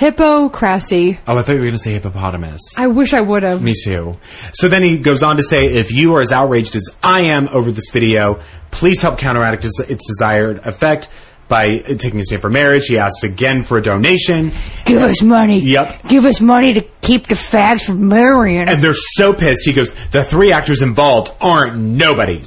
[0.00, 1.18] Hippocracy.
[1.28, 2.62] Oh, I thought you were going to say hippopotamus.
[2.78, 3.60] I wish I would have.
[3.60, 4.18] Me too.
[4.54, 7.48] So then he goes on to say, if you are as outraged as I am
[7.48, 11.10] over this video, please help counteract its, its desired effect
[11.48, 12.86] by taking a stand for marriage.
[12.86, 14.52] He asks again for a donation.
[14.86, 15.60] Give us money.
[15.60, 16.08] Yep.
[16.08, 18.68] Give us money to keep the fags from marrying.
[18.70, 19.66] And they're so pissed.
[19.66, 22.46] He goes, the three actors involved aren't nobodies.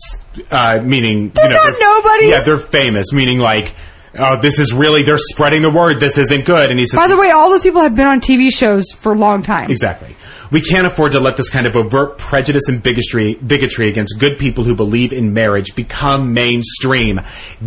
[0.50, 2.30] Uh, meaning, They're you know, not nobodies.
[2.32, 3.13] Yeah, they're famous.
[3.13, 3.76] Meaning, like,
[4.17, 5.99] oh, this is really they're spreading the word.
[5.99, 6.69] This isn't good.
[6.69, 9.13] And he says, By the way, all those people have been on TV shows for
[9.13, 9.69] a long time.
[9.71, 10.15] Exactly.
[10.52, 14.38] We can't afford to let this kind of overt prejudice and bigotry, bigotry against good
[14.38, 17.21] people who believe in marriage become mainstream.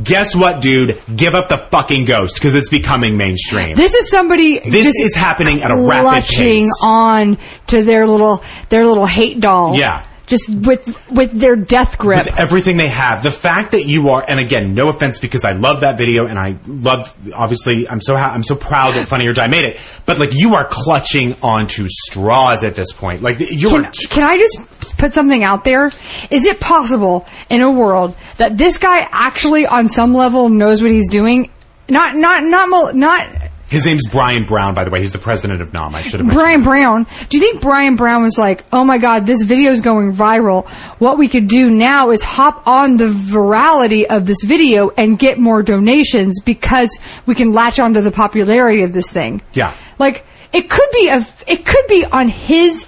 [0.05, 1.01] Guess what, dude?
[1.15, 3.77] Give up the fucking ghost because it's becoming mainstream.
[3.77, 4.61] This is somebody.
[4.61, 6.71] This is happening at a rapid pace.
[6.85, 9.77] on to their little their little hate doll.
[9.77, 10.05] Yeah.
[10.27, 12.25] Just with with their death grip.
[12.25, 15.53] With everything they have, the fact that you are, and again, no offense because I
[15.53, 19.29] love that video and I love, obviously, I'm so ha- I'm so proud that Funny
[19.29, 23.23] or Die made it, but like you are clutching onto straws at this point.
[23.23, 25.93] Like you Can, are can I just put something out there?
[26.31, 30.91] Is it possible in a world that this guy actually, on some level, knows what
[30.91, 31.51] he's doing?
[31.89, 33.51] Not, not, not, not.
[33.69, 35.01] His name's Brian Brown, by the way.
[35.01, 35.95] He's the president of NOM.
[35.95, 36.33] I should have.
[36.33, 37.07] Brian Brown.
[37.29, 40.69] Do you think Brian Brown was like, "Oh my God, this video is going viral.
[40.99, 45.39] What we could do now is hop on the virality of this video and get
[45.39, 49.75] more donations because we can latch onto the popularity of this thing." Yeah.
[49.99, 52.87] Like it could be a, it could be on his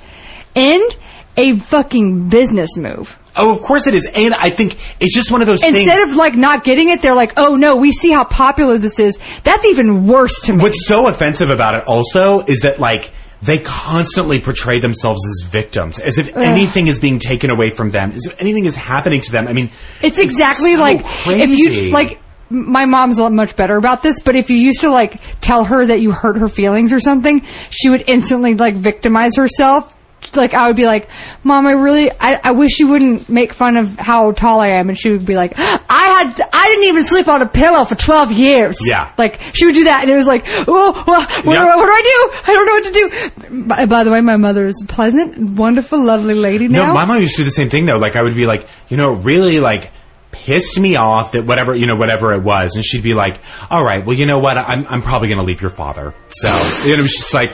[0.55, 0.97] end
[1.37, 3.19] a fucking business move.
[3.39, 4.07] Oh, of course it is.
[4.15, 5.77] And I think it's just one of those things.
[5.77, 8.99] Instead of like not getting it, they're like, "Oh no, we see how popular this
[8.99, 10.63] is." That's even worse to me.
[10.63, 15.99] What's so offensive about it also is that like they constantly portray themselves as victims,
[15.99, 16.43] as if Ugh.
[16.43, 19.47] anything is being taken away from them, as if anything is happening to them.
[19.47, 19.71] I mean,
[20.03, 21.43] It's exactly so like crazy.
[21.43, 22.21] if you like.
[22.51, 25.65] My mom's a lot much better about this, but if you used to like tell
[25.65, 29.95] her that you hurt her feelings or something, she would instantly like victimize herself.
[30.35, 31.09] Like I would be like,
[31.43, 34.89] "Mom, I really, I, I wish you wouldn't make fun of how tall I am,"
[34.89, 37.95] and she would be like, "I had, I didn't even sleep on a pillow for
[37.95, 39.11] twelve years." Yeah.
[39.17, 41.65] like she would do that, and it was like, "Oh, what, what, Yeah.
[41.65, 42.53] I, what do I do?
[42.53, 45.99] I don't know what to do." By, the way, my mother is a pleasant, wonderful,
[46.05, 46.89] lovely lady now.
[46.89, 47.99] No, my mom used to do the same thing though.
[47.99, 49.91] Like I would be like, you know, really like
[50.31, 53.83] pissed me off that whatever you know whatever it was, and she'd be like, all
[53.83, 56.13] right, well you know what, I'm I'm probably gonna leave your father.
[56.29, 57.51] So and it was just like,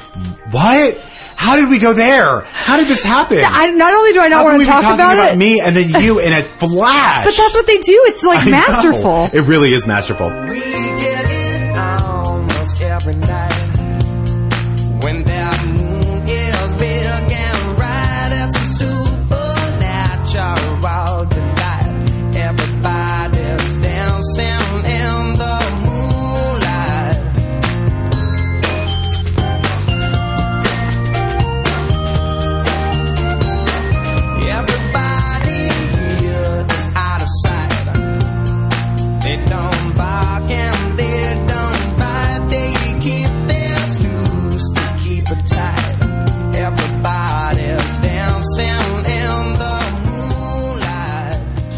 [0.51, 0.99] what?
[1.37, 2.41] How did we go there?
[2.43, 3.39] How did this happen?
[3.45, 5.37] I, not only do I not How want we to talk talking about, about it,
[5.37, 7.25] me and then you in a flash.
[7.27, 8.03] but that's what they do.
[8.07, 8.51] It's like I know.
[8.51, 9.31] masterful.
[9.33, 10.31] It really is masterful.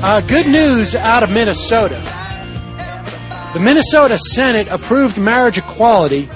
[0.09, 2.01] Uh, good news out of Minnesota.
[3.55, 6.29] The Minnesota Senate approved marriage equality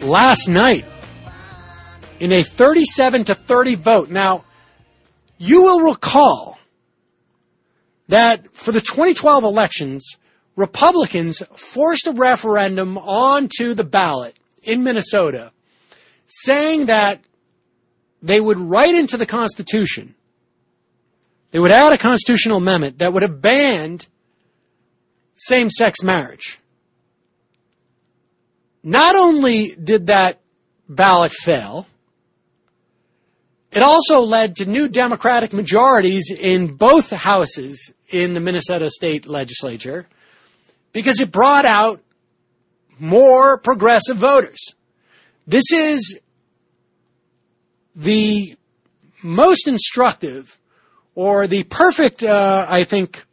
[0.00, 0.84] last night
[2.18, 4.10] in a 37 to 30 vote.
[4.10, 4.44] Now,
[5.38, 6.58] you will recall
[8.08, 10.16] that for the 2012 elections,
[10.56, 15.52] Republicans forced a referendum onto the ballot in Minnesota
[16.26, 17.20] saying that
[18.20, 20.16] they would write into the Constitution,
[21.50, 24.06] they would add a constitutional amendment that would have banned
[25.36, 26.60] same sex marriage.
[28.82, 30.40] Not only did that
[30.88, 31.86] ballot fail,
[33.70, 40.06] it also led to new Democratic majorities in both houses in the Minnesota state legislature
[40.92, 42.02] because it brought out
[42.98, 44.74] more progressive voters.
[45.46, 46.18] This is
[47.94, 48.56] the
[49.22, 50.57] most instructive
[51.18, 53.26] or the perfect, uh, I think,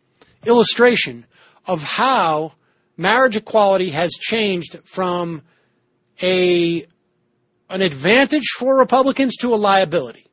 [0.44, 1.24] illustration
[1.68, 2.54] of how
[2.98, 5.44] marriage equality has changed from
[6.20, 6.88] a
[7.70, 10.26] an advantage for Republicans to a liability.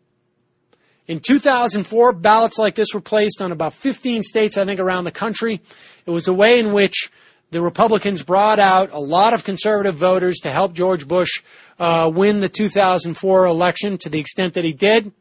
[1.06, 5.10] In 2004, ballots like this were placed on about 15 states, I think, around the
[5.10, 5.60] country.
[6.06, 7.10] It was a way in which
[7.50, 11.42] the Republicans brought out a lot of conservative voters to help George Bush
[11.78, 15.12] uh, win the 2004 election to the extent that he did.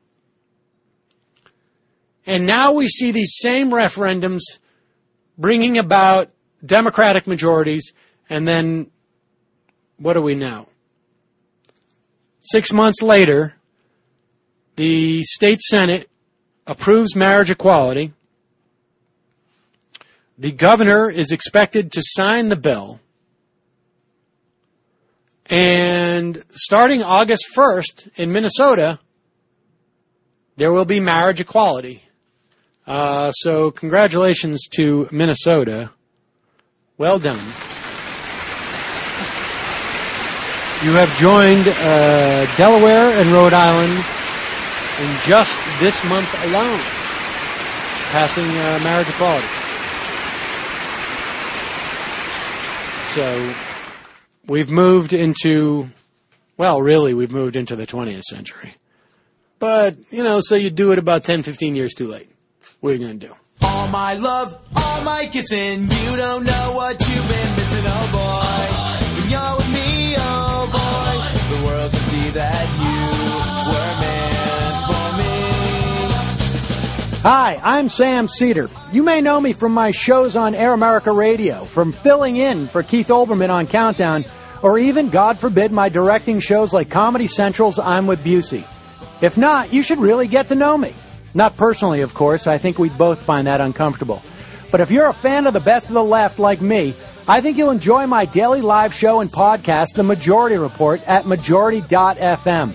[2.25, 4.41] And now we see these same referendums
[5.37, 6.29] bringing about
[6.63, 7.93] Democratic majorities,
[8.29, 8.91] and then
[9.97, 10.67] what do we know?
[12.41, 13.55] Six months later,
[14.75, 16.09] the state Senate
[16.67, 18.13] approves marriage equality.
[20.37, 22.99] The governor is expected to sign the bill.
[25.47, 28.99] And starting August 1st in Minnesota,
[30.55, 32.03] there will be marriage equality.
[32.87, 35.91] Uh, so, congratulations to Minnesota.
[36.97, 37.39] Well done.
[40.83, 46.79] You have joined uh, Delaware and Rhode Island in just this month alone,
[48.09, 49.45] passing uh, marriage equality.
[53.13, 53.53] So
[54.47, 55.91] we've moved into,
[56.57, 58.73] well, really, we've moved into the 20th century.
[59.59, 62.30] But, you know, so you do it about 10, 15 years too late.
[62.81, 63.33] What are you going to do?
[63.61, 69.21] All my love, all my kissing, you don't know what you've been missing, oh boy.
[69.21, 73.01] When you're with me, oh boy, the world can see that you
[73.69, 75.37] were meant for me.
[77.21, 78.67] Hi, I'm Sam Seder.
[78.91, 82.81] You may know me from my shows on Air America Radio, from filling in for
[82.81, 84.25] Keith Olbermann on Countdown,
[84.63, 88.65] or even, God forbid, my directing shows like Comedy Central's I'm with Busey.
[89.21, 90.95] If not, you should really get to know me.
[91.33, 92.47] Not personally, of course.
[92.47, 94.21] I think we'd both find that uncomfortable.
[94.71, 96.93] But if you're a fan of the best of the left like me,
[97.27, 102.73] I think you'll enjoy my daily live show and podcast, The Majority Report, at majority.fm.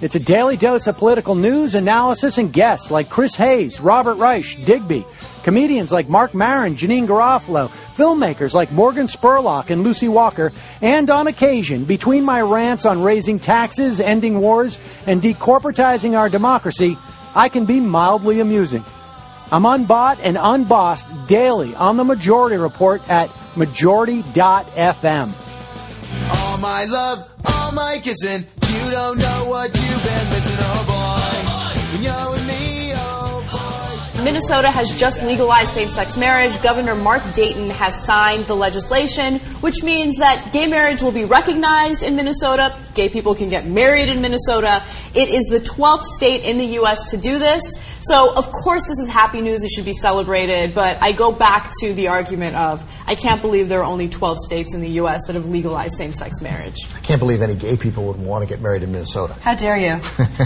[0.00, 4.64] It's a daily dose of political news, analysis, and guests like Chris Hayes, Robert Reich,
[4.64, 5.04] Digby,
[5.42, 11.26] comedians like Marc Maron, Janeane Garofalo, filmmakers like Morgan Spurlock and Lucy Walker, and on
[11.26, 14.78] occasion, between my rants on raising taxes, ending wars,
[15.08, 16.96] and decorporatizing our democracy,
[17.38, 18.84] I can be mildly amusing.
[19.52, 25.32] I'm unbought and unbossed daily on the Majority Report at majority.fm.
[26.34, 31.94] All my love, all my kissing, you don't know what you've been missing, oh boy.
[31.94, 32.67] When you're with me.
[34.28, 36.60] Minnesota has just legalized same-sex marriage.
[36.60, 42.02] Governor Mark Dayton has signed the legislation, which means that gay marriage will be recognized
[42.02, 42.78] in Minnesota.
[42.94, 44.84] Gay people can get married in Minnesota.
[45.14, 47.10] It is the 12th state in the U.S.
[47.12, 47.62] to do this.
[48.02, 49.64] So, of course, this is happy news.
[49.64, 50.74] It should be celebrated.
[50.74, 54.40] But I go back to the argument of I can't believe there are only 12
[54.40, 55.22] states in the U.S.
[55.26, 56.76] that have legalized same-sex marriage.
[56.94, 59.32] I can't believe any gay people would want to get married in Minnesota.
[59.40, 60.02] How dare you?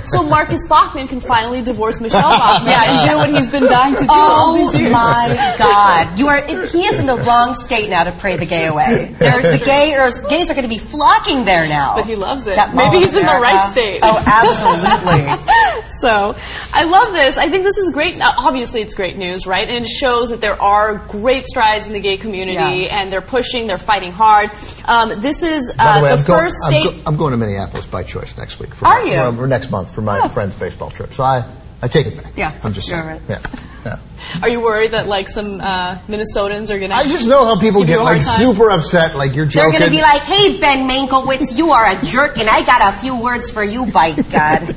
[0.07, 4.03] so Marcus Bachmann can finally divorce Michelle Bachmann and do what he's been dying to
[4.05, 4.93] do all Oh these years.
[4.93, 6.19] my God!
[6.19, 9.15] You are he is in the wrong state now to pray the gay away.
[9.19, 11.97] There's the gay or gays are going to be flocking there now.
[11.97, 12.57] But he loves it.
[12.75, 14.01] Maybe he's in the right state.
[14.03, 15.89] Oh, absolutely.
[16.01, 16.37] so
[16.73, 17.39] I love this.
[17.39, 18.17] I think this is great.
[18.17, 19.69] Now, obviously, it's great news, right?
[19.69, 23.01] And it shows that there are great strides in the gay community, Yeah.
[23.01, 24.51] and they're pushing, they're fighting hard.
[24.85, 26.85] Um, this is By uh, the way, the I'm, going, first I'm, state.
[26.85, 28.75] go- I'm going to Minneapolis by choice next week.
[28.75, 29.31] For Are my, you?
[29.33, 31.13] For, for next month for my friend's baseball trip.
[31.13, 31.49] So I,
[31.83, 32.33] I take it back.
[32.37, 33.21] Yeah, I'm just you're saying.
[33.29, 33.41] right.
[33.85, 33.99] Yeah.
[34.41, 36.95] Are you worried that like some uh, Minnesotans are gonna?
[36.95, 38.39] I just know how people get like time?
[38.39, 39.73] super upset, like you're joking.
[39.73, 42.95] They're going to be like, hey, Ben Mankiewicz, you are a jerk, and I got
[42.95, 44.23] a few words for you, by God.
[44.63, 44.71] and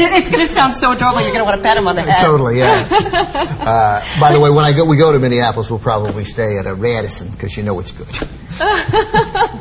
[0.00, 1.96] it, it's going to sound so adorable, you're going to want to pat him on
[1.96, 2.20] the head.
[2.20, 2.88] Totally, yeah.
[2.90, 6.66] uh, by the way, when I go, we go to Minneapolis, we'll probably stay at
[6.66, 8.08] a Radisson because you know it's good.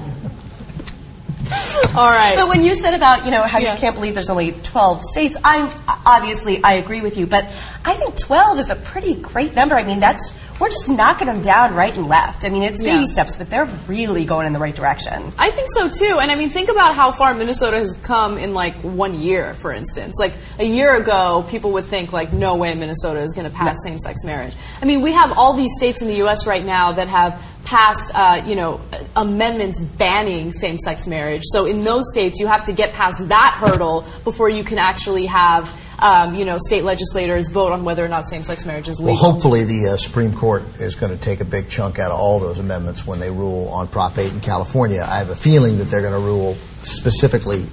[1.96, 2.36] All right.
[2.36, 5.38] But when you said about, you know, how you can't believe there's only 12 states,
[5.44, 5.70] I'm
[6.08, 7.46] obviously I agree with you, but
[7.86, 9.76] I think 12 is a pretty great number.
[9.76, 12.46] I mean, that's we're just knocking them down right and left.
[12.46, 13.06] I mean, it's baby Yeah.
[13.08, 15.34] steps, but they're really going in the right direction.
[15.38, 16.20] I think so too.
[16.20, 19.74] And I mean, think about how far Minnesota has come in like one year, for
[19.74, 20.16] instance.
[20.20, 23.76] Like a year ago, people would think like, no way Minnesota is going to pass
[23.84, 24.56] same-sex marriage.
[24.82, 26.46] I mean, we have all these states in the U.S.
[26.48, 28.80] right now that have passed, uh, you know,
[29.16, 31.42] amendments banning same-sex marriage.
[31.46, 35.26] So in those states, you have to get past that hurdle before you can actually
[35.28, 35.70] have,
[36.00, 39.14] um, you know, state legislators vote on whether or not same-sex marriage is legal.
[39.14, 42.20] Well, hopefully the uh, Supreme Court is going to take a big chunk out of
[42.20, 45.02] all those amendments when they rule on Prop 8 in California.
[45.08, 47.68] I have a feeling that they're going to rule specifically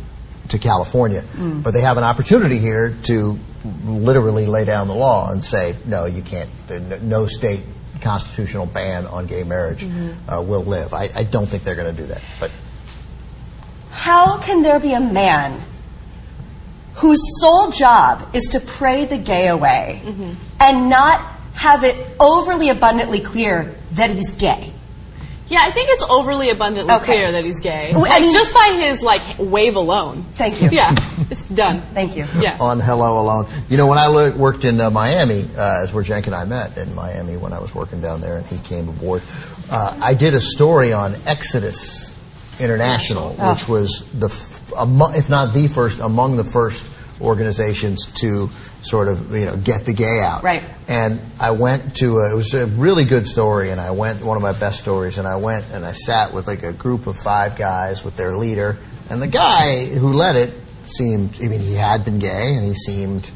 [0.49, 1.63] to California, Mm.
[1.63, 3.39] but they have an opportunity here to
[3.85, 6.51] literally lay down the law and say, no, you can't.
[7.03, 7.63] No state
[8.01, 9.87] constitutional ban on gay marriage
[10.27, 10.95] uh, will live.
[10.95, 12.51] I, I don't think they're going to do that, but
[13.91, 15.63] How can there be a man
[17.01, 20.03] whose sole job is to pray the gay away
[20.61, 21.21] and not
[21.55, 24.73] have it overly abundantly clear that he's gay?
[25.49, 27.05] Yeah, I think it's overly abundantly Okay.
[27.07, 27.91] clear that he's gay.
[27.93, 30.25] Well, I mean- just by his like wave alone.
[30.35, 30.69] Thank you.
[30.71, 30.95] Yeah,
[31.29, 31.83] it's done.
[31.93, 32.25] Thank you.
[32.39, 32.57] Yeah.
[32.61, 33.47] on Hello Alone.
[33.69, 36.45] You know, when I lo- worked in uh, Miami, uh, is where Cenk and I
[36.45, 39.23] met in Miami when I was working down there, and he came aboard.
[39.69, 42.17] Uh, I did a story on Exodus
[42.61, 43.51] International, Oh.
[43.53, 44.29] which was the,
[44.73, 46.91] if not the first, among the first
[47.21, 48.49] organizations to
[48.83, 50.43] sort of you know get the gay out.
[50.43, 50.63] Right.
[50.89, 54.37] And I went to a, it was a really good story, and I went one
[54.37, 57.17] of my best stories, and I went and I sat with like a group of
[57.17, 60.55] five guys with their leader, and the guy who led it
[60.85, 63.31] seemed I mean he had been gay and he seemed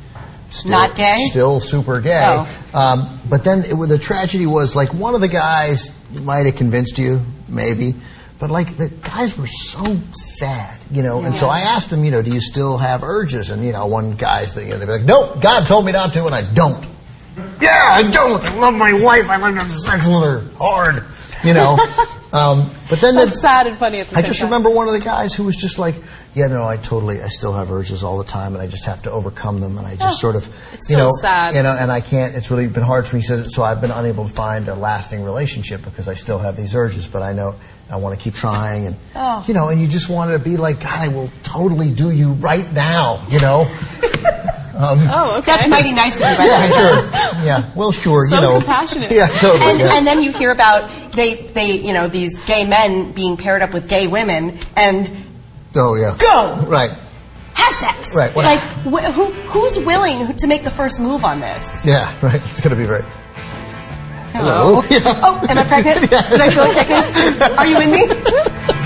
[0.51, 1.16] still, Not gay?
[1.30, 2.45] still super gay.
[2.72, 2.78] Oh.
[2.78, 6.99] Um, but then it, the tragedy was like one of the guys might have convinced
[6.99, 7.95] you maybe.
[8.39, 12.11] But like the guys were so sad, you know, and so I asked them, you
[12.11, 13.51] know, do you still have urges?
[13.51, 15.93] And you know, one guy's, the, you know, they'd be like, nope, God told me
[15.93, 16.85] not to, and I don't.
[17.61, 18.45] Yeah, I don't.
[18.45, 19.28] I love my wife.
[19.30, 21.05] I like to have sex with her hard,
[21.45, 21.72] you know.
[22.32, 24.49] um, but then That's the, sad and funny at the I just time.
[24.49, 25.95] remember one of the guys who was just like,
[26.35, 29.03] yeah, no, I totally, I still have urges all the time, and I just have
[29.03, 31.55] to overcome them, and I just Oh, sort of, it's you so know, sad.
[31.55, 32.35] you know, and I can't.
[32.35, 33.22] It's really been hard for me.
[33.22, 36.57] He says, so I've been unable to find a lasting relationship because I still have
[36.57, 37.55] these urges, but I know
[37.91, 39.45] I want to keep trying, and Oh.
[39.47, 42.32] you know, and you just want to be like, God, I will totally do you
[42.32, 43.61] right now, you know.
[44.76, 45.53] um, Oh, okay.
[45.53, 47.45] That's mighty nice of you, by yeah, sure.
[47.45, 48.57] Yeah, well, sure, So you know.
[48.59, 49.12] compassionate.
[49.12, 49.70] Yeah, totally.
[49.70, 49.97] And, yeah.
[49.99, 53.72] and then you hear about they, they, you know, these gay men being paired up
[53.72, 55.11] with gay women and
[55.76, 56.16] oh yeah.
[56.18, 56.64] Go!
[56.66, 56.91] Right.
[57.55, 58.14] have sex.
[58.14, 61.85] Right, what- Like, wh- who, who's willing to make the first move on this?
[61.85, 62.12] Yeah.
[62.22, 62.37] Right.
[62.37, 63.05] It's going to be very.
[64.35, 64.78] Hello.
[64.78, 64.82] Oh, Hello?
[64.91, 65.20] Yeah.
[65.22, 66.01] Oh, am I pregnant?
[66.11, 67.59] Did I feel like pregnant?
[67.59, 68.74] Are you in me?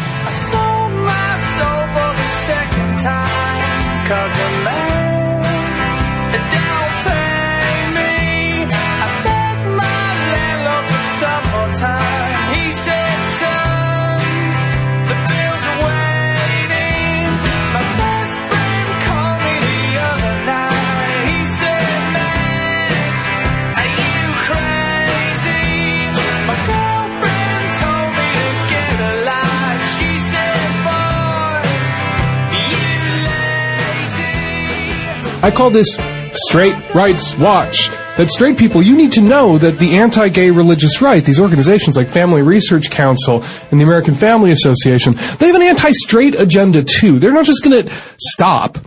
[35.41, 35.97] I call this
[36.32, 37.91] Straight Rights Watch.
[38.16, 42.09] That straight people, you need to know that the anti-gay religious right, these organizations like
[42.09, 47.20] Family Research Council and the American Family Association, they have an anti-straight agenda too.
[47.20, 48.78] They're not just going to stop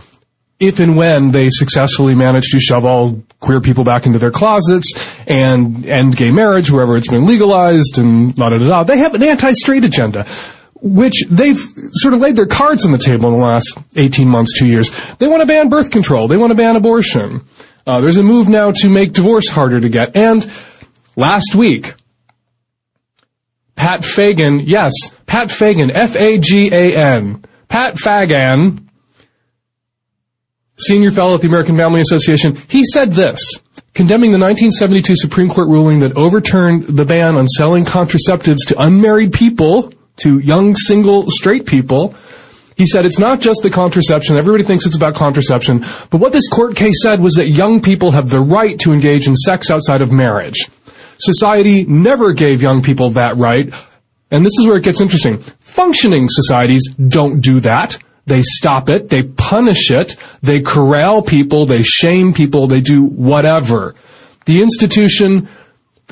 [0.60, 4.92] if and when they successfully manage to shove all queer people back into their closets
[5.26, 8.82] and end gay marriage wherever it's been legalized and da da da.
[8.84, 10.26] They have an anti-straight agenda,
[10.82, 11.58] which they've
[11.92, 14.90] sort of laid their cards on the table in the last 18 months, two years.
[15.18, 16.26] They want to ban birth control.
[16.26, 17.44] They want to ban abortion.
[17.86, 20.16] Uh, there's a move now to make divorce harder to get.
[20.16, 20.48] And
[21.16, 21.94] last week,
[23.76, 24.92] Pat Fagan, yes,
[25.26, 28.88] Pat Fagan, F-A-G-A-N, Pat Fagan,
[30.76, 33.54] senior fellow at the American Family Association, he said this,
[33.94, 39.32] condemning the 1972 Supreme Court ruling that overturned the ban on selling contraceptives to unmarried
[39.32, 42.14] people, to young single straight people.
[42.76, 44.36] He said it's not just the contraception.
[44.36, 45.84] Everybody thinks it's about contraception.
[46.10, 49.28] But what this court case said was that young people have the right to engage
[49.28, 50.68] in sex outside of marriage.
[51.18, 53.72] Society never gave young people that right.
[54.30, 55.38] And this is where it gets interesting.
[55.60, 57.98] Functioning societies don't do that.
[58.26, 59.08] They stop it.
[59.08, 60.16] They punish it.
[60.42, 61.66] They corral people.
[61.66, 62.66] They shame people.
[62.66, 63.94] They do whatever.
[64.46, 65.48] The institution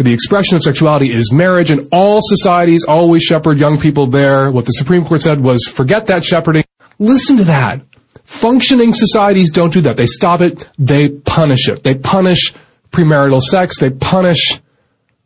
[0.01, 4.51] for the expression of sexuality is marriage, and all societies always shepherd young people there.
[4.51, 6.65] What the Supreme Court said was forget that shepherding.
[6.99, 7.83] Listen to that.
[8.25, 9.99] Functioning societies don't do that.
[9.99, 10.67] They stop it.
[10.79, 11.85] They punish it.
[11.85, 12.55] They punish
[12.91, 13.79] premarital sex.
[13.79, 14.59] They punish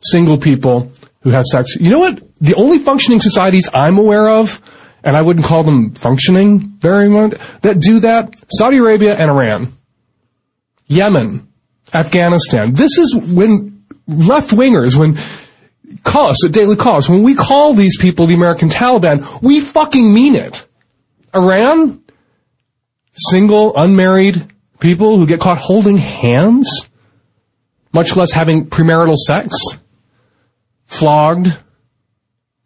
[0.02, 1.76] single people who have sex.
[1.76, 2.20] You know what?
[2.40, 4.60] The only functioning societies I'm aware of,
[5.04, 9.72] and I wouldn't call them functioning very much, that do that, Saudi Arabia and Iran.
[10.88, 11.46] Yemen.
[11.94, 12.74] Afghanistan.
[12.74, 13.73] This is when
[14.06, 15.18] left wingers, when
[16.02, 20.34] call at Daily Kos, when we call these people the American Taliban, we fucking mean
[20.36, 20.66] it.
[21.34, 22.02] Iran?
[23.12, 26.88] Single, unmarried people who get caught holding hands?
[27.92, 29.56] Much less having premarital sex?
[30.86, 31.56] Flogged?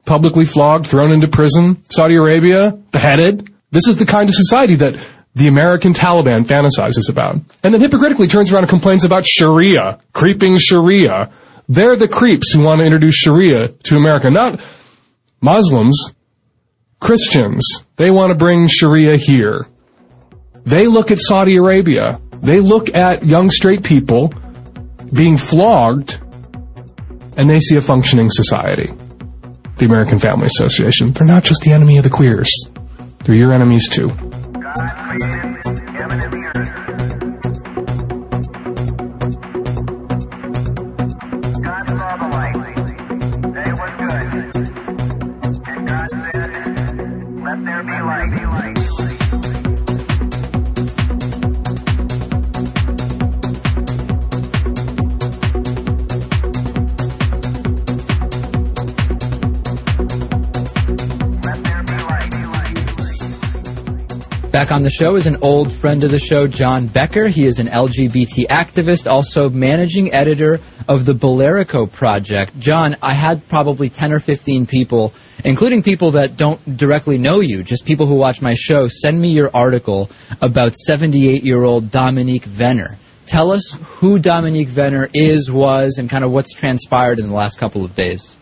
[0.05, 1.85] Publicly flogged, thrown into prison?
[1.91, 2.73] Saudi Arabia?
[2.93, 3.53] Beheaded?
[3.71, 4.99] This is the kind of society that
[5.39, 7.37] the American Taliban fantasizes about.
[7.63, 11.31] And then hypocritically turns around and complains about Sharia, creeping Sharia.
[11.69, 14.61] They're the creeps who want to introduce Sharia to America, not
[15.41, 16.13] Muslims,
[16.99, 17.65] Christians.
[17.95, 19.69] They want to bring Sharia here.
[20.65, 22.21] They look at Saudi Arabia.
[22.43, 24.33] They look at young straight people
[25.13, 26.21] being flogged
[27.37, 28.93] and they see a functioning society.
[29.77, 31.13] The American Family Association.
[31.13, 32.51] They're not just the enemy of the queers.
[33.25, 34.11] They're your enemies too.
[35.19, 35.48] Bye.
[64.51, 67.29] Back on the show is an old friend of the show, John Becker.
[67.29, 72.59] He is an LGBT activist, also managing editor of the Bilerico Project.
[72.59, 75.13] John, I had probably 10 or 15 people,
[75.45, 79.29] including people that don't directly know you, just people who watch my show, send me
[79.29, 82.97] your article about 78 year old Dominique Venner.
[83.27, 87.59] Tell us who Dominique Venner is, was, and kind of what's transpired in the last
[87.59, 88.35] couple of days.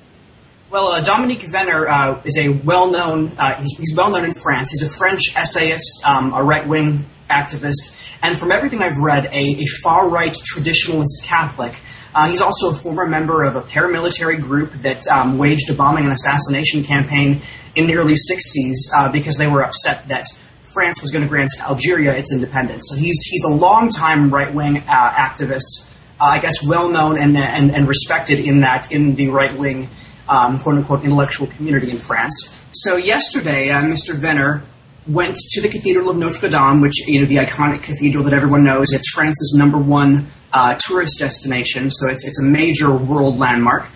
[0.68, 3.38] Well, uh, Dominique Venner uh, is a well-known.
[3.38, 4.72] Uh, he's, he's well-known in France.
[4.72, 9.66] He's a French essayist, um, a right-wing activist, and from everything I've read, a, a
[9.84, 11.80] far-right traditionalist Catholic.
[12.12, 16.02] Uh, he's also a former member of a paramilitary group that um, waged a bombing
[16.02, 17.42] and assassination campaign
[17.76, 20.26] in the early '60s uh, because they were upset that
[20.62, 22.88] France was going to grant Algeria its independence.
[22.90, 25.92] So he's he's a longtime right-wing uh, activist.
[26.18, 29.90] I guess well known and, and, and respected in that in the right wing
[30.28, 32.64] um, quote unquote intellectual community in France.
[32.72, 34.14] So yesterday, uh, Mr.
[34.14, 34.62] Venner
[35.06, 38.64] went to the Cathedral of Notre Dame, which you know the iconic cathedral that everyone
[38.64, 38.92] knows.
[38.92, 43.86] It's France's number one uh, tourist destination, so it's it's a major world landmark.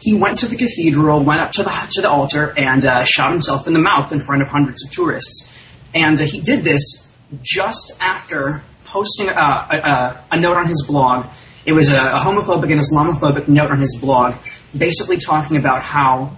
[0.00, 3.32] He went to the cathedral, went up to the to the altar, and uh, shot
[3.32, 5.56] himself in the mouth in front of hundreds of tourists.
[5.94, 7.12] And uh, he did this
[7.42, 11.26] just after posting a, a, a note on his blog.
[11.64, 14.36] It was a, a homophobic and Islamophobic note on his blog
[14.78, 16.36] basically talking about how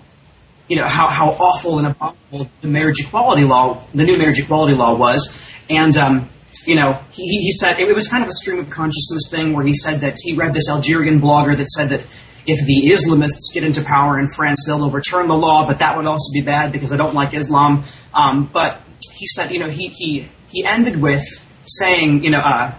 [0.69, 4.75] you know how, how awful and abominable the marriage equality law, the new marriage equality
[4.75, 6.29] law was, and um,
[6.67, 9.65] you know he, he said it, was kind of a stream of consciousness thing where
[9.65, 12.07] he said that he read this Algerian blogger that said that
[12.47, 16.07] if the Islamists get into power in France, they'll overturn the law, but that would
[16.07, 17.85] also be bad because I don't like Islam.
[18.15, 18.81] Um, but
[19.15, 21.25] he said, you know, he he he ended with
[21.67, 22.75] saying, you know, uh,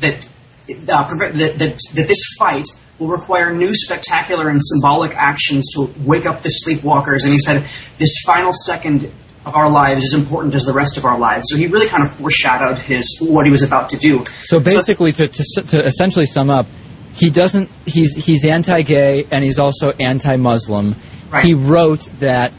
[0.00, 0.28] that,
[0.68, 1.58] uh, that that
[1.94, 2.68] that this fight
[2.98, 7.24] will require new spectacular and symbolic actions to wake up the sleepwalkers.
[7.24, 7.64] And he said,
[7.96, 9.10] this final second
[9.46, 11.44] of our lives is important as the rest of our lives.
[11.50, 14.24] So he really kind of foreshadowed his what he was about to do.
[14.44, 16.66] So basically, to, to, to essentially sum up,
[17.14, 17.70] he doesn't.
[17.86, 20.94] He's he's anti-gay and he's also anti-Muslim.
[21.30, 21.44] Right.
[21.44, 22.52] He wrote that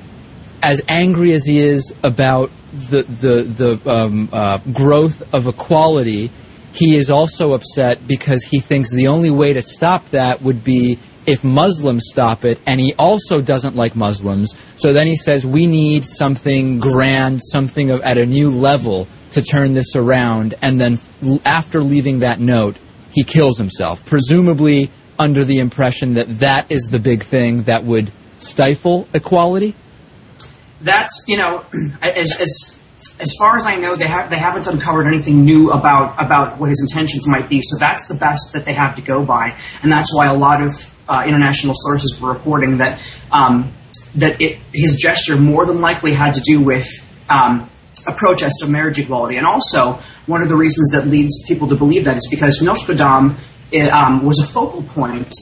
[0.62, 6.32] as angry as he is about the the the um, uh, growth of equality,
[6.74, 10.99] he is also upset because he thinks the only way to stop that would be
[11.26, 14.53] if Muslims stop it, and he also doesn't like Muslims.
[14.78, 19.41] So then he says we need something grand, something of, at a new level to
[19.41, 20.55] turn this around.
[20.61, 20.99] And then
[21.45, 22.78] after leaving that note,
[23.11, 24.89] he kills himself, presumably
[25.20, 29.76] under the impression that that is the big thing that would stifle equality.
[30.82, 31.65] That's you know,
[32.01, 32.78] as, as
[33.20, 36.70] as far as I know, they, ha- they haven't uncovered anything new about about what
[36.70, 37.62] his intentions might be.
[37.62, 40.62] So that's the best that they have to go by, and that's why a lot
[40.62, 40.74] of
[41.08, 43.72] uh, international sources were reporting that um,
[44.16, 46.88] that it, his gesture more than likely had to do with
[47.30, 47.70] um,
[48.08, 49.38] a protest of marriage equality.
[49.38, 52.95] And also, one of the reasons that leads people to believe that is because Notre
[52.95, 53.38] Dame
[53.91, 55.34] um, was a focal point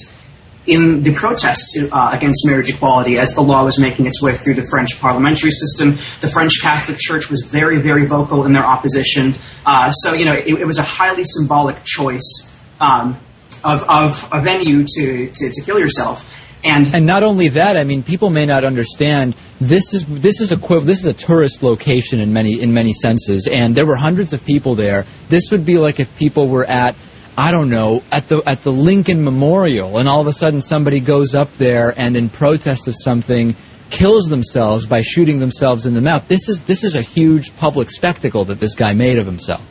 [0.67, 4.53] in the protests uh, against marriage equality as the law was making its way through
[4.53, 5.97] the French parliamentary system.
[6.19, 9.33] The French Catholic Church was very, very vocal in their opposition.
[9.65, 13.17] Uh, so, you know, it, it, was a highly symbolic choice um,
[13.63, 16.31] of, of a venue to, to, to kill yourself.
[16.65, 20.51] And, and not only that, I mean, people may not understand this is this is
[20.51, 24.33] equiv- this is a tourist location in many in many senses, and there were hundreds
[24.33, 25.05] of people there.
[25.29, 26.95] This would be like if people were at
[27.37, 30.99] I don't know, at the at the Lincoln Memorial, and all of a sudden somebody
[30.99, 33.55] goes up there and in protest of something
[33.91, 36.27] kills themselves by shooting themselves in the mouth.
[36.27, 39.61] This is this is a huge public spectacle that this guy made of himself.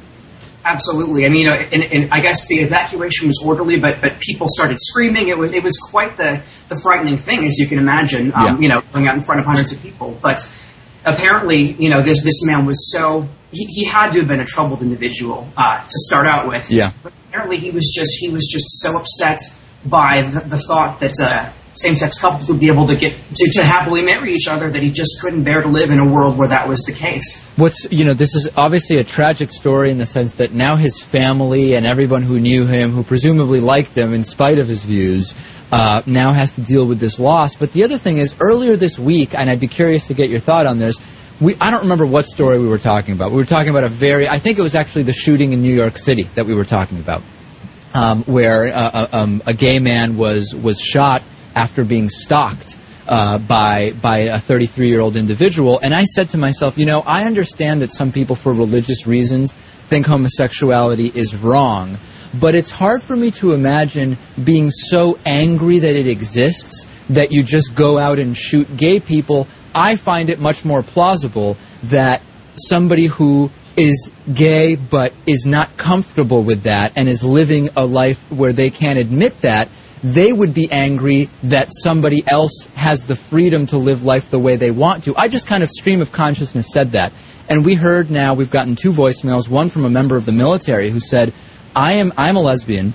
[0.64, 1.24] Absolutely.
[1.24, 5.28] I mean, and, and I guess the evacuation was orderly, but but people started screaming.
[5.28, 8.32] It was it was quite the the frightening thing, as you can imagine.
[8.34, 8.58] Um, Yeah.
[8.58, 10.16] You know, going out in front of hundreds of people.
[10.22, 10.48] But
[11.04, 14.44] apparently, you know, this this man was so he, he had to have been a
[14.44, 16.70] troubled individual uh, to start out with.
[16.70, 16.92] Yeah.
[17.02, 19.40] But apparently, he was just he was just so upset
[19.84, 23.62] by the, the thought that uh, same-sex couples would be able to get to, to
[23.62, 26.48] happily marry each other that he just couldn't bear to live in a world where
[26.48, 27.44] that was the case.
[27.56, 31.00] What's you know this is obviously a tragic story in the sense that now his
[31.02, 35.34] family and everyone who knew him, who presumably liked him in spite of his views,
[35.70, 37.54] uh, now has to deal with this loss.
[37.56, 40.40] But the other thing is, earlier this week, and I'd be curious to get your
[40.40, 40.98] thought on this.
[41.38, 43.30] We, I don't remember what story we were talking about.
[43.30, 45.74] We were talking about a very, I think it was actually the shooting in New
[45.74, 47.22] York City that we were talking about,
[47.92, 51.22] um, where uh, uh, um, a gay man was was shot
[51.54, 55.78] after being stalked uh, by by a 33 year old individual.
[55.82, 59.52] And I said to myself, you know, I understand that some people, for religious reasons,
[59.52, 61.98] think homosexuality is wrong,
[62.32, 67.42] but it's hard for me to imagine being so angry that it exists that you
[67.42, 69.46] just go out and shoot gay people.
[69.76, 72.22] I find it much more plausible that
[72.56, 78.18] somebody who is gay but is not comfortable with that and is living a life
[78.32, 79.68] where they can't admit that,
[80.02, 84.56] they would be angry that somebody else has the freedom to live life the way
[84.56, 85.16] they want to.
[85.16, 87.12] I just kind of stream of consciousness said that.
[87.48, 90.90] And we heard now, we've gotten two voicemails, one from a member of the military
[90.90, 91.34] who said,
[91.74, 92.94] I am, I'm a lesbian,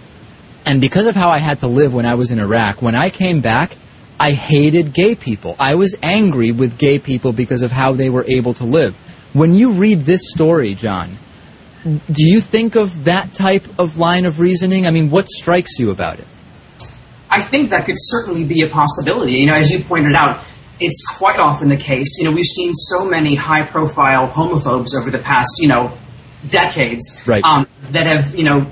[0.66, 3.10] and because of how I had to live when I was in Iraq, when I
[3.10, 3.76] came back,
[4.22, 5.56] I hated gay people.
[5.58, 8.96] I was angry with gay people because of how they were able to live.
[9.34, 11.18] When you read this story, John,
[11.84, 14.86] do you think of that type of line of reasoning?
[14.86, 16.28] I mean, what strikes you about it?
[17.32, 19.34] I think that could certainly be a possibility.
[19.40, 20.44] You know, as you pointed out,
[20.80, 22.20] it's quite often the case.
[22.20, 25.98] You know, we've seen so many high-profile homophobes over the past, you know,
[26.48, 27.44] decades Right.
[27.44, 28.68] um, that have, you know,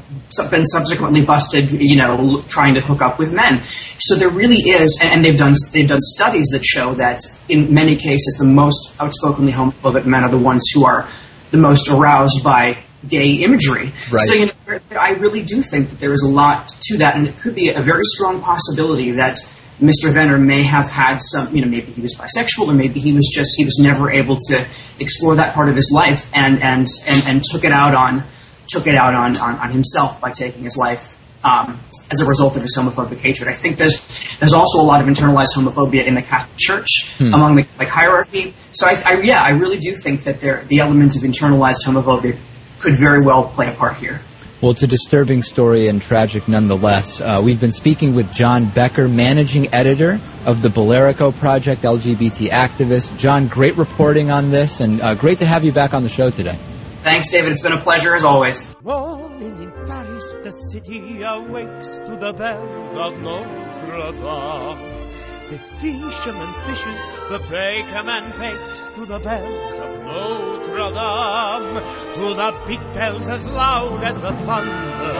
[0.49, 3.63] been subsequently busted, you know, trying to hook up with men.
[3.99, 7.95] So there really is, and they've done they've done studies that show that in many
[7.95, 11.07] cases the most outspokenly homophobic men are the ones who are
[11.51, 13.91] the most aroused by gay imagery.
[14.11, 14.21] Right.
[14.21, 17.27] So you know, I really do think that there is a lot to that, and
[17.27, 19.37] it could be a very strong possibility that
[19.81, 20.13] Mr.
[20.13, 23.29] Venner may have had some, you know, maybe he was bisexual, or maybe he was
[23.33, 24.65] just he was never able to
[24.99, 28.23] explore that part of his life, and and and, and took it out on
[28.69, 31.79] took it out on, on, on himself by taking his life um,
[32.11, 33.49] as a result of his homophobic hatred.
[33.49, 34.05] I think there's
[34.39, 37.33] there's also a lot of internalized homophobia in the Catholic Church Hmm.
[37.33, 38.53] among the like hierarchy.
[38.73, 42.37] So I, I yeah, I really do think that there the element of internalized homophobia
[42.79, 44.21] could very well play a part here.
[44.61, 47.21] Well, it's a disturbing story and tragic nonetheless.
[47.21, 53.17] Uh, we've been speaking with John Becker, managing editor of the Bilerico Project, LGBT activist.
[53.17, 56.29] John, great reporting on this, and uh, great to have you back on the show
[56.29, 56.59] today.
[57.01, 57.53] Thanks, David.
[57.53, 58.75] It's been a pleasure as always.
[58.83, 65.09] Morning in Paris, the city awakes to the bells of Notre Dame.
[65.49, 71.81] The fisherman fishes, the brakeman bakes to the bells of Notre Dame.
[72.15, 75.13] To the big bells as loud as the thunder,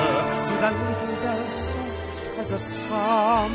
[0.50, 3.54] to the little bells soft as a psalm.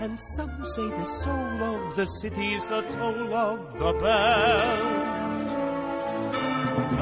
[0.00, 5.19] And some say the soul of the city's the toll of the bells.
[6.90, 6.96] Big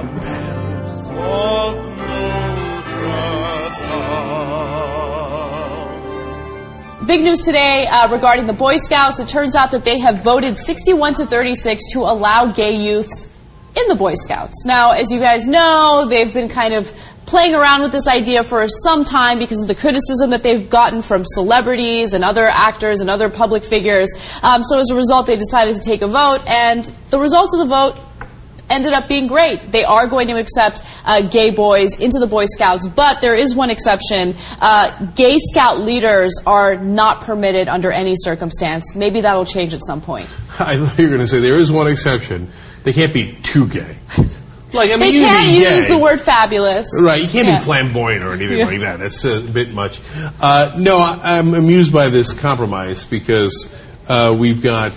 [7.22, 9.18] news today uh, regarding the Boy Scouts.
[9.18, 13.34] It turns out that they have voted 61 to 36 to allow gay youths
[13.76, 14.66] in the Boy Scouts.
[14.66, 16.92] Now, as you guys know, they've been kind of
[17.24, 21.00] playing around with this idea for some time because of the criticism that they've gotten
[21.00, 24.12] from celebrities and other actors and other public figures.
[24.42, 27.60] Um, so as a result, they decided to take a vote, and the results of
[27.60, 27.98] the vote
[28.70, 29.72] ended up being great.
[29.72, 33.54] They are going to accept uh, gay boys into the Boy Scouts, but there is
[33.54, 34.34] one exception.
[34.60, 38.94] Uh, gay Scout leaders are not permitted under any circumstance.
[38.94, 40.28] Maybe that'll change at some point.
[40.58, 42.50] I thought you were going to say there is one exception.
[42.84, 43.98] They can't be too gay.
[44.72, 46.88] Like I mean, they can't use the word fabulous.
[47.02, 47.58] Right, you can't Yeah.
[47.58, 48.66] be flamboyant or anything Yeah.
[48.66, 48.98] like that.
[48.98, 49.98] That's a bit much.
[50.40, 53.74] Uh, no, I, I'm amused by this compromise because
[54.08, 54.92] uh, we've got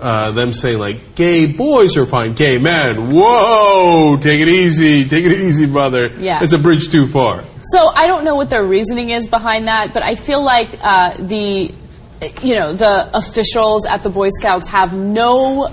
[0.00, 5.24] uh, them saying like, "Gay boys are fine, gay men, whoa, take it easy, take
[5.24, 6.42] it easy, brother." Yeah.
[6.42, 7.44] it's a bridge too far.
[7.62, 11.16] So I don't know what their reasoning is behind that, but I feel like uh,
[11.18, 11.72] the,
[12.42, 15.70] you know, the officials at the Boy Scouts have no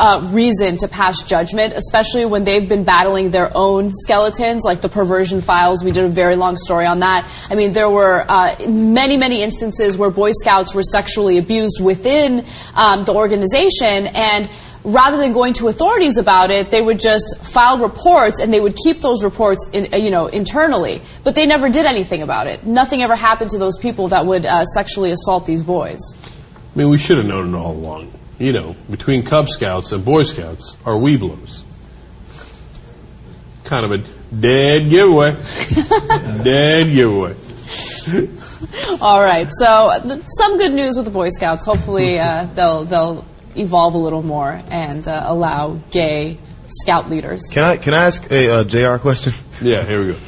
[0.00, 4.88] uh, reason to pass judgment, especially when they've been battling their own skeletons, like the
[4.88, 5.84] perversion files.
[5.84, 7.30] We did a very long story on that.
[7.50, 12.46] I mean, there were uh, many, many instances where Boy Scouts were sexually abused within
[12.74, 14.50] um, the organization, and
[14.84, 18.76] rather than going to authorities about it, they would just file reports and they would
[18.76, 21.02] keep those reports, in, uh, you know, internally.
[21.24, 22.64] But they never did anything about it.
[22.64, 26.00] Nothing ever happened to those people that would uh, sexually assault these boys.
[26.74, 28.12] I mean, we should have known it all along.
[28.40, 31.60] You know, between Cub Scouts and Boy Scouts are Webelos.
[33.64, 33.98] Kind of a
[34.34, 35.32] dead giveaway.
[36.42, 37.36] dead giveaway.
[39.02, 41.66] All right, so uh, some good news with the Boy Scouts.
[41.66, 43.26] Hopefully, uh, they'll they'll
[43.56, 46.38] evolve a little more and uh, allow gay
[46.68, 47.42] scout leaders.
[47.52, 48.96] Can I can I ask a uh, Jr.
[48.96, 49.34] question?
[49.60, 50.18] Yeah, here we go.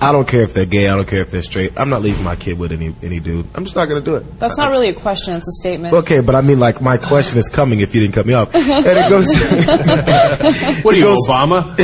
[0.00, 0.88] I don't care if they're gay.
[0.88, 1.72] I don't care if they're straight.
[1.76, 3.46] I'm not leaving my kid with any any dude.
[3.54, 4.38] I'm just not going to do it.
[4.38, 5.92] That's not really a question; it's a statement.
[5.92, 8.54] Okay, but I mean, like, my question is coming if you didn't cut me off.
[8.54, 9.28] And it goes.
[10.84, 11.76] What are you, goes- Obama?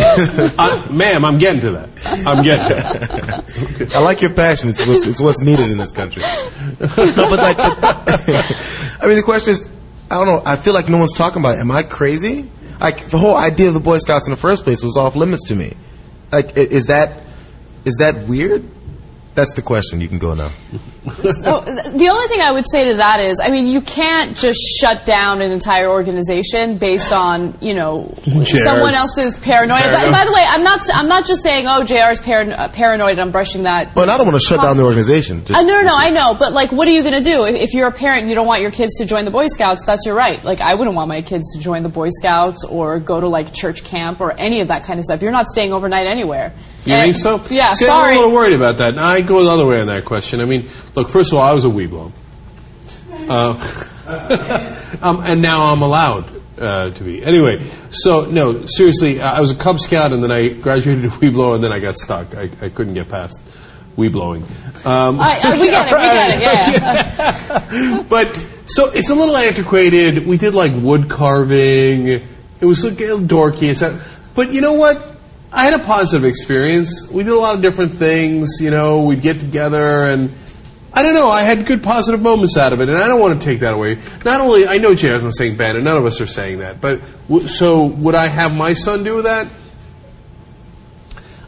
[0.58, 1.90] uh, ma'am, I'm getting to that.
[2.26, 2.74] I'm getting to
[3.84, 3.92] that.
[3.94, 4.70] I like your passion.
[4.70, 6.22] It's what's, it's what's needed in this country.
[6.80, 9.68] no, but like, I mean, the question is,
[10.10, 10.42] I don't know.
[10.44, 11.60] I feel like no one's talking about it.
[11.60, 12.50] Am I crazy?
[12.80, 15.48] Like the whole idea of the Boy Scouts in the first place was off limits
[15.48, 15.74] to me.
[16.32, 17.23] Like, is that
[17.84, 18.64] is that weird?
[19.34, 20.00] That's the question.
[20.00, 20.50] You can go now.
[21.32, 24.36] So th- the only thing I would say to that is, I mean, you can't
[24.36, 29.80] just shut down an entire organization based on you know JR's someone else's paranoia.
[29.82, 30.12] But paranoia.
[30.12, 33.18] by the way, I'm not s- I'm not just saying oh JR's paran- uh, paranoid.
[33.18, 33.92] I'm brushing that.
[33.92, 35.44] But I don't want to shut down the organization.
[35.44, 37.44] Just, Uh, no, no, no, I know, but like, what are you going to do
[37.44, 38.20] if, if you're a parent?
[38.20, 39.84] and You don't want your kids to join the Boy Scouts.
[39.84, 40.42] That's your right.
[40.44, 43.52] Like, I wouldn't want my kids to join the Boy Scouts or go to like
[43.52, 45.22] church camp or any of that kind of stuff.
[45.22, 46.52] You're not staying overnight anywhere.
[46.84, 47.42] You And- think so?
[47.54, 47.72] Yeah.
[47.72, 48.12] See, sorry.
[48.12, 48.98] I'm a little worried about that.
[48.98, 50.40] I go the other way on that question.
[50.40, 52.12] I mean, look, first of all, I was a Webelo.
[53.28, 53.86] Uh,
[55.02, 57.24] um, and now I'm allowed uh, to be.
[57.24, 61.54] Anyway, so, no, seriously, I was a Cub Scout and then I graduated to Webelo
[61.54, 62.36] and then I got stuck.
[62.36, 63.40] I, I couldn't get past
[63.96, 64.42] Weeblowing.
[64.84, 65.94] Um, I, I, we get it.
[65.94, 66.40] We get it.
[67.74, 68.02] Yeah.
[68.08, 68.34] but
[68.66, 70.26] so it's a little antiquated.
[70.26, 72.08] We did like wood carving.
[72.08, 73.74] It was like a little dorky.
[74.34, 75.13] But you know what?
[75.56, 77.08] I had a positive experience.
[77.08, 78.58] We did a lot of different things.
[78.60, 80.34] You know, we'd get together and
[80.92, 81.28] I don't know.
[81.28, 83.74] I had good positive moments out of it, and I don't want to take that
[83.74, 83.98] away.
[84.24, 86.80] Not only I know Jazz not saying bad, and none of us are saying that.
[86.80, 89.48] But w- so would I have my son do that?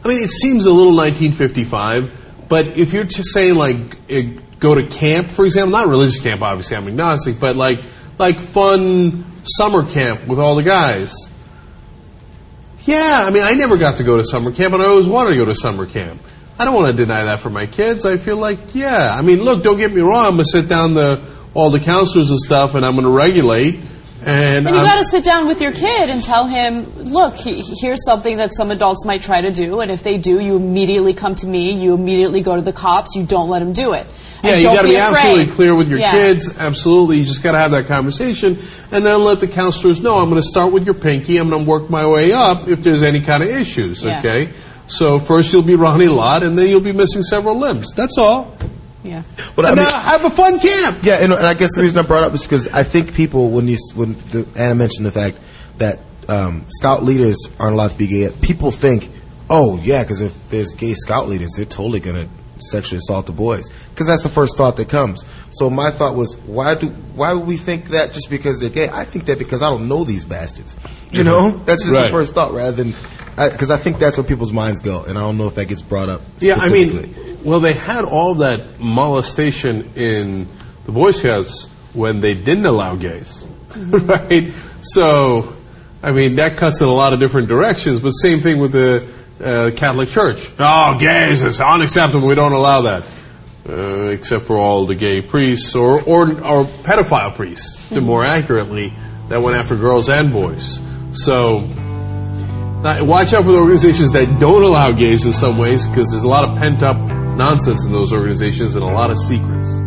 [0.03, 4.75] I mean, it seems a little 1955, but if you're just saying like eh, go
[4.75, 7.79] to camp, for example, not religious camp, obviously I'm agnostic, but like
[8.17, 11.13] like fun summer camp with all the guys.
[12.87, 15.31] Yeah, I mean, I never got to go to summer camp, and I always wanted
[15.31, 16.21] to go to summer camp.
[16.57, 18.05] I don't want to deny that for my kids.
[18.05, 20.25] I feel like, yeah, I mean, look, don't get me wrong.
[20.25, 21.21] I'm gonna sit down the
[21.53, 23.81] all the counselors and stuff, and I'm gonna regulate.
[24.27, 27.63] And, And you got to sit down with your kid and tell him, look, he,
[27.79, 31.13] here's something that some adults might try to do, and if they do, you immediately
[31.13, 31.81] come to me.
[31.81, 33.15] You immediately go to the cops.
[33.15, 34.05] You don't let them do it.
[34.43, 36.11] Yeah, And you don't got to be be, absolutely clear with your Yeah.
[36.11, 36.57] kids.
[36.57, 38.59] Absolutely, you just got to have that conversation,
[38.91, 40.17] and then let the counselors know.
[40.17, 41.37] I'm going to start with your pinky.
[41.37, 44.03] I'm going to work my way up if there's any kind of issues.
[44.03, 44.19] Yeah.
[44.19, 44.51] Okay,
[44.87, 47.93] so first you'll be Ronnie Lott, and then you'll be missing several limbs.
[47.93, 48.56] That's all.
[49.07, 49.23] Yeah.
[49.55, 51.03] But I mean- now have a fun camp.
[51.03, 53.13] Yeah, and, and I guess the reason I brought it up is because I think
[53.13, 55.37] people, when you when the, Anna mentioned the fact
[55.77, 59.09] that um, scout leaders aren't allowed to be gay, people think,
[59.49, 62.27] oh yeah, because if there's gay scout leaders, they're totally gonna
[62.59, 65.23] sexually assault the boys, because that's the first thought that comes.
[65.51, 68.89] So my thought was, why do why would we think that just because they're gay?
[68.89, 70.75] I think that because I don't know these bastards.
[71.11, 72.03] You know, that's just Right.
[72.05, 72.93] the first thought, rather than
[73.37, 75.83] because I, think that's where people's minds go, and I don't know if that gets
[75.83, 76.21] brought up.
[76.39, 77.13] Yeah, I mean,
[77.43, 80.47] well, they had all that molestation in
[80.85, 84.53] the Boy Scouts when they didn't allow gays, right?
[84.81, 85.53] So,
[86.01, 87.99] I mean, that cuts in a lot of different directions.
[87.99, 89.07] But same thing with the
[89.43, 90.49] uh, Catholic Church.
[90.59, 92.27] Oh, gays is unacceptable.
[92.27, 93.05] We don't allow that,
[93.67, 98.93] uh, except for all the gay priests or or, or pedophile priests, to more accurately,
[99.29, 100.79] that went after girls and boys.
[101.13, 101.67] So.
[102.77, 106.27] Watch out for the organizations that don't allow gays in some ways, because there's a
[106.27, 109.86] lot of pent up nonsense in those organizations and a lot of secrets.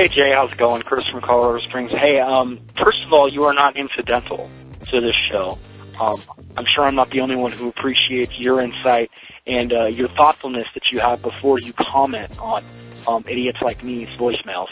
[0.00, 0.80] Hey Jay, how's it going?
[0.80, 1.90] Chris from Colorado Springs.
[1.92, 4.48] Hey, um, first of all, you are not incidental
[4.88, 5.58] to this show.
[6.00, 6.18] Um,
[6.56, 9.10] I'm sure I'm not the only one who appreciates your insight
[9.46, 12.64] and uh, your thoughtfulness that you have before you comment on
[13.06, 14.68] um, idiots like me's voicemails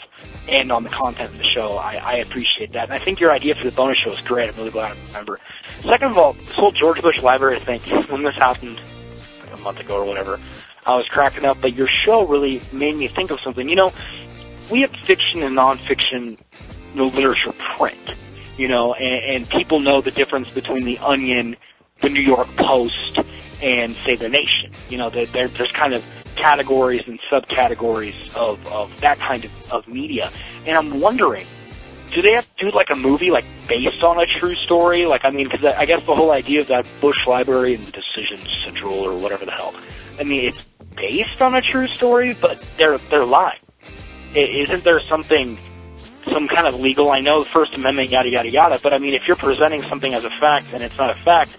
[0.47, 1.77] and on the content of the show.
[1.77, 2.85] I, I appreciate that.
[2.85, 4.49] And I think your idea for the bonus show is great.
[4.49, 5.37] I'm really glad I remember.
[5.81, 8.81] Second of all, this whole George Bush Library thing, when this happened
[9.43, 10.39] like a month ago or whatever,
[10.87, 13.69] I was cracking up, but your show really made me think of something.
[13.69, 13.93] You know,
[14.69, 16.37] we have fiction and nonfiction
[16.95, 18.15] know, literature print,
[18.57, 21.55] you know, and, and people know the difference between the Onion,
[22.01, 23.19] the New York Post,
[23.61, 24.71] and say the Nation.
[24.89, 26.03] You know, there, there, there's kind of
[26.35, 30.31] categories and subcategories of, of that kind of, of media.
[30.65, 31.45] And I'm wondering,
[32.13, 35.05] do they have to do like a movie like based on a true story?
[35.05, 37.85] Like, I mean, because I I guess the whole idea of that Bush Library and
[37.85, 39.75] Decision Central or whatever the hell.
[40.19, 40.65] I mean, it's
[40.95, 43.59] based on a true story, but they're they're lying.
[44.35, 45.57] Isn't there something,
[46.31, 47.11] some kind of legal?
[47.11, 48.79] I know the First Amendment, yada yada yada.
[48.81, 51.57] But I mean, if you're presenting something as a fact and it's not a fact,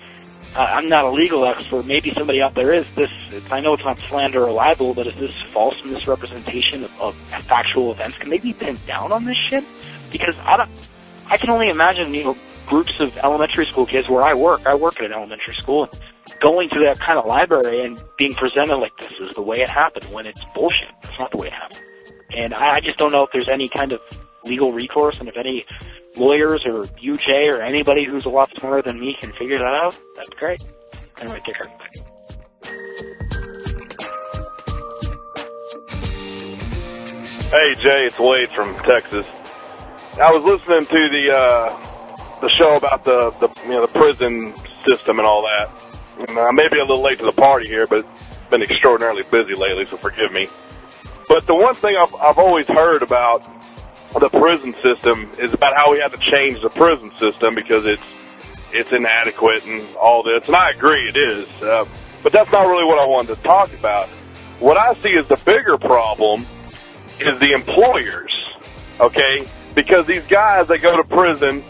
[0.55, 1.87] uh, I'm not a legal expert.
[1.87, 2.85] Maybe somebody out there is.
[2.97, 3.11] This,
[3.51, 7.93] I know it's not slander or libel, but is this false misrepresentation of, of factual
[7.93, 8.17] events?
[8.19, 9.65] Can they be pinned down on this shit?
[10.11, 10.71] Because I don't.
[11.27, 14.67] I can only imagine, you know, groups of elementary school kids where I work.
[14.67, 15.89] I work at an elementary school.
[16.41, 19.69] Going to that kind of library and being presented like this is the way it
[19.69, 20.89] happened when it's bullshit.
[21.03, 21.81] It's not the way it happened.
[22.37, 24.01] And I, just don't know if there's any kind of
[24.45, 25.65] legal recourse and if any
[26.17, 29.99] lawyers or UJ or anybody who's a lot smarter than me can figure that out,
[30.15, 30.65] that'd be great.
[31.21, 31.71] Anyway, take care.
[37.51, 39.27] Hey Jay, it's Wade from Texas.
[40.21, 44.55] I was listening to the uh, the show about the, the you know the prison
[44.89, 45.69] system and all that.
[46.29, 48.07] And I may be a little late to the party here, but
[48.51, 50.49] been extraordinarily busy lately, so forgive me.
[51.31, 53.49] But the one thing I've I've always heard about
[54.13, 58.03] the prison system is about how we have to change the prison system because it's
[58.73, 61.49] it's inadequate and all this, and I agree it is.
[61.63, 61.85] Uh,
[62.25, 64.09] but that's not really what I wanted to talk about.
[64.59, 66.47] What I see as the bigger problem
[67.21, 68.33] is the employers,
[68.99, 69.47] okay?
[69.77, 71.65] Because these guys, they go to prison,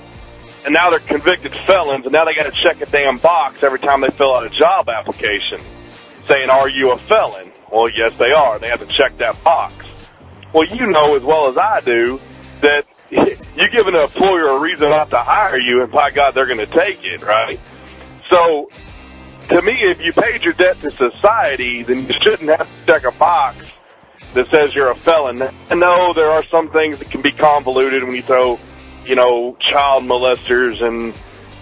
[0.65, 3.79] and now they're convicted felons, and now they got to check a damn box every
[3.79, 5.61] time they fill out a job application
[6.29, 7.49] saying, are you a felon?
[7.73, 8.59] Well, yes, they are.
[8.59, 9.75] They have to check that box.
[10.53, 12.21] Well, you know as well as I do
[12.62, 16.47] that you give an employer a reason not to hire you, and by God, they're
[16.47, 17.59] going to take it, right?
[18.31, 18.71] So,
[19.49, 23.05] to me, if you paid your debt to society, then you shouldn't have to check
[23.05, 23.73] a box
[24.35, 25.43] that says you're a felon.
[25.43, 28.61] I know there are some things that can be convoluted when you throw,
[29.05, 31.12] you know, child molesters and,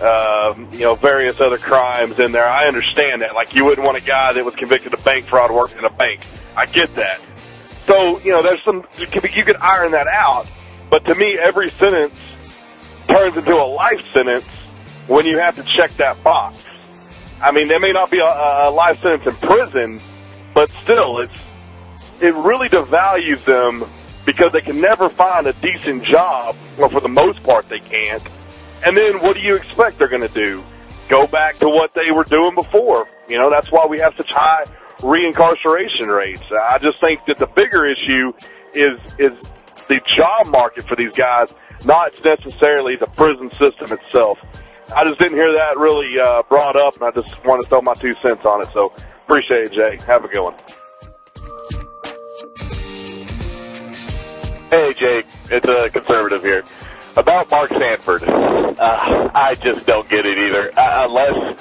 [0.01, 2.47] uh, you know, various other crimes in there.
[2.47, 3.35] I understand that.
[3.35, 5.91] Like, you wouldn't want a guy that was convicted of bank fraud working in a
[5.91, 6.21] bank.
[6.57, 7.21] I get that.
[7.87, 10.47] So, you know, there's some, you could, you could iron that out.
[10.91, 12.15] But to me, every sentence
[13.09, 14.45] turns into a life sentence
[15.07, 16.65] when you have to check that box.
[17.41, 20.01] I mean, there may not be a, a life sentence in prison,
[20.55, 21.39] but still, it's
[22.21, 23.89] it really devalues them
[24.27, 28.23] because they can never find a decent job, or for the most part, they can't.
[28.87, 30.63] And then, what do you expect they're going to do?
[31.09, 33.09] Go back to what they were doing before?
[33.29, 34.65] You know, that's why we have such high
[35.01, 36.43] reincarceration rates.
[36.71, 38.33] I just think that the bigger issue
[38.75, 39.33] is is
[39.89, 41.53] the job market for these guys,
[41.85, 44.39] not necessarily the prison system itself.
[44.95, 47.83] I just didn't hear that really uh, brought up, and I just want to throw
[47.83, 48.69] my two cents on it.
[48.73, 48.93] So
[49.25, 50.05] appreciate it, Jay.
[50.07, 50.55] Have a good one.
[54.71, 55.27] Hey, Jake.
[55.51, 56.65] It's a conservative here.
[57.19, 60.71] About Mark Sanford, uh, I just don't get it either.
[60.79, 61.59] Uh, unless,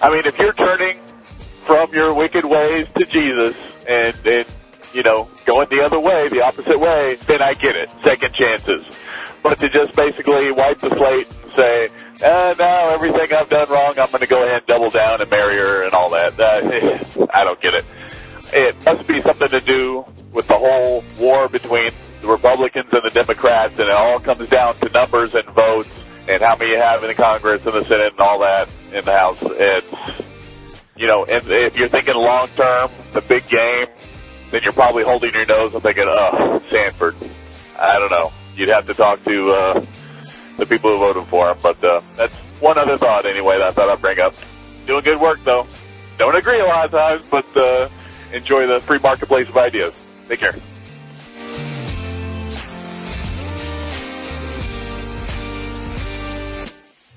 [0.00, 0.98] I mean, if you're turning
[1.66, 3.54] from your wicked ways to Jesus
[3.86, 4.46] and, and,
[4.94, 7.90] you know, going the other way, the opposite way, then I get it.
[8.06, 8.86] Second chances.
[9.42, 11.88] But to just basically wipe the slate and say,
[12.24, 15.28] uh, no, everything I've done wrong, I'm going to go ahead and double down and
[15.28, 16.40] marry her and all that.
[16.40, 17.84] Uh, I don't get it.
[18.54, 21.92] It must be something to do with the whole war between
[22.26, 25.88] the Republicans and the Democrats, and it all comes down to numbers and votes
[26.28, 29.04] and how many you have in the Congress and the Senate and all that in
[29.04, 29.38] the House.
[29.42, 29.86] It's,
[30.96, 33.86] you know, and if you're thinking long term, the big game,
[34.50, 37.16] then you're probably holding your nose and thinking, oh, Sanford.
[37.78, 38.32] I don't know.
[38.54, 39.86] You'd have to talk to uh,
[40.58, 41.58] the people who voted for him.
[41.62, 44.34] But uh, that's one other thought anyway that I thought I'd bring up.
[44.86, 45.66] Doing good work though.
[46.16, 47.88] Don't agree a lot of times, but uh,
[48.32, 49.92] enjoy the free marketplace of ideas.
[50.28, 50.54] Take care.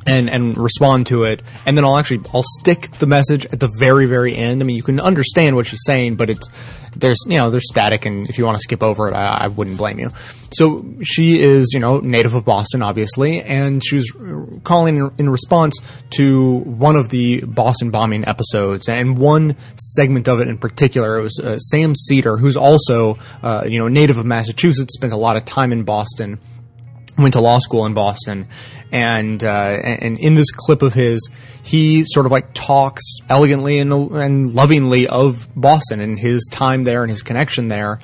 [0.07, 3.69] and and respond to it, and then I'll actually I'll stick the message at the
[3.77, 4.61] very very end.
[4.61, 6.49] I mean, you can understand what she's saying, but it's
[6.95, 9.47] there's you know there's static, and if you want to skip over it, I, I
[9.47, 10.11] wouldn't blame you.
[10.53, 14.11] So she is you know native of Boston, obviously, and she was
[14.63, 15.77] calling in, response
[16.11, 21.19] to one of the Boston bombing episodes, and one segment of it in particular.
[21.19, 25.17] It was uh, Sam Seder, who's also uh, you know native of Massachusetts, spent a
[25.17, 26.39] lot of time in Boston
[27.17, 28.47] went to law school in Boston,
[28.91, 31.29] and uh, and in this clip of his,
[31.63, 37.03] he sort of like talks elegantly and, and lovingly of Boston and his time there
[37.03, 37.99] and his connection there,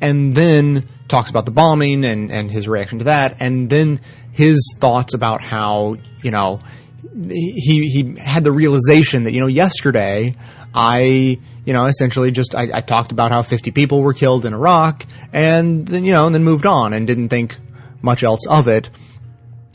[0.00, 4.00] and then talks about the bombing and and his reaction to that, and then
[4.32, 6.58] his thoughts about how you know
[7.22, 10.34] he he had the realization that you know yesterday
[10.74, 14.52] I you know essentially just I, I talked about how 50 people were killed in
[14.52, 17.56] Iraq and then you know and then moved on and didn't think
[18.04, 18.90] much else of it.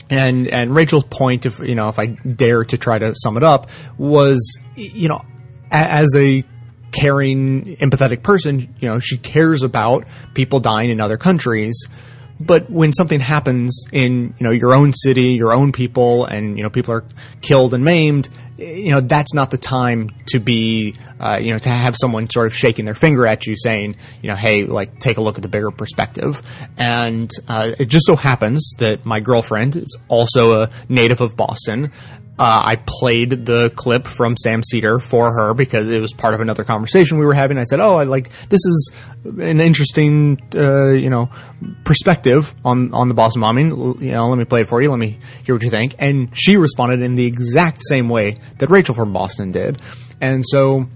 [0.08, 3.42] And and Rachel's point, if you know, if I dare to try to sum it
[3.42, 3.68] up,
[3.98, 5.22] was you know,
[5.70, 6.44] as a
[6.92, 11.86] caring, empathetic person, you know, she cares about people dying in other countries.
[12.40, 16.62] But when something happens in you know your own city, your own people, and you
[16.62, 17.04] know people are
[17.42, 21.68] killed and maimed, you know that's not the time to be uh, you know to
[21.68, 25.18] have someone sort of shaking their finger at you saying you know hey like take
[25.18, 26.42] a look at the bigger perspective.
[26.76, 31.92] And uh, it just so happens that my girlfriend is also a native of boston
[32.40, 36.40] uh, I played the clip from Sam Seder for her because it was part of
[36.40, 37.58] another conversation we were having.
[37.58, 38.92] I said, "Oh, I like this is
[39.24, 41.28] an interesting, uh, you know,
[41.84, 43.66] perspective on on the Boston bombing.
[44.00, 44.88] You know, let me play it for you.
[44.88, 48.70] Let me hear what you think." And she responded in the exact same way that
[48.70, 49.82] Rachel from Boston did,
[50.20, 50.88] and so.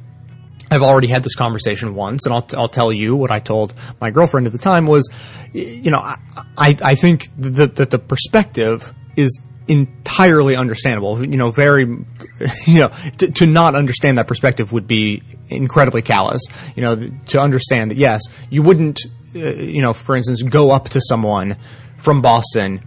[0.70, 4.10] I've already had this conversation once, and I'll, I'll tell you what I told my
[4.10, 5.08] girlfriend at the time was,
[5.52, 6.16] you know, I,
[6.56, 9.38] I, I think that, that the perspective is
[9.68, 11.20] entirely understandable.
[11.24, 11.84] You know, very,
[12.66, 12.88] you know,
[13.18, 16.42] to, to not understand that perspective would be incredibly callous.
[16.76, 19.00] You know, to understand that yes, you wouldn't,
[19.34, 21.56] uh, you know, for instance, go up to someone
[21.98, 22.80] from Boston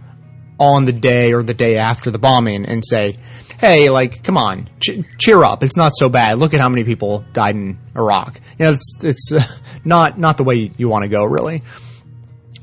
[0.58, 3.16] on the day or the day after the bombing and say,
[3.58, 5.62] "Hey, like, come on, ch- cheer up.
[5.62, 6.38] It's not so bad.
[6.38, 9.42] Look at how many people died in Iraq." You know, it's it's uh,
[9.84, 11.62] not not the way you want to go, really.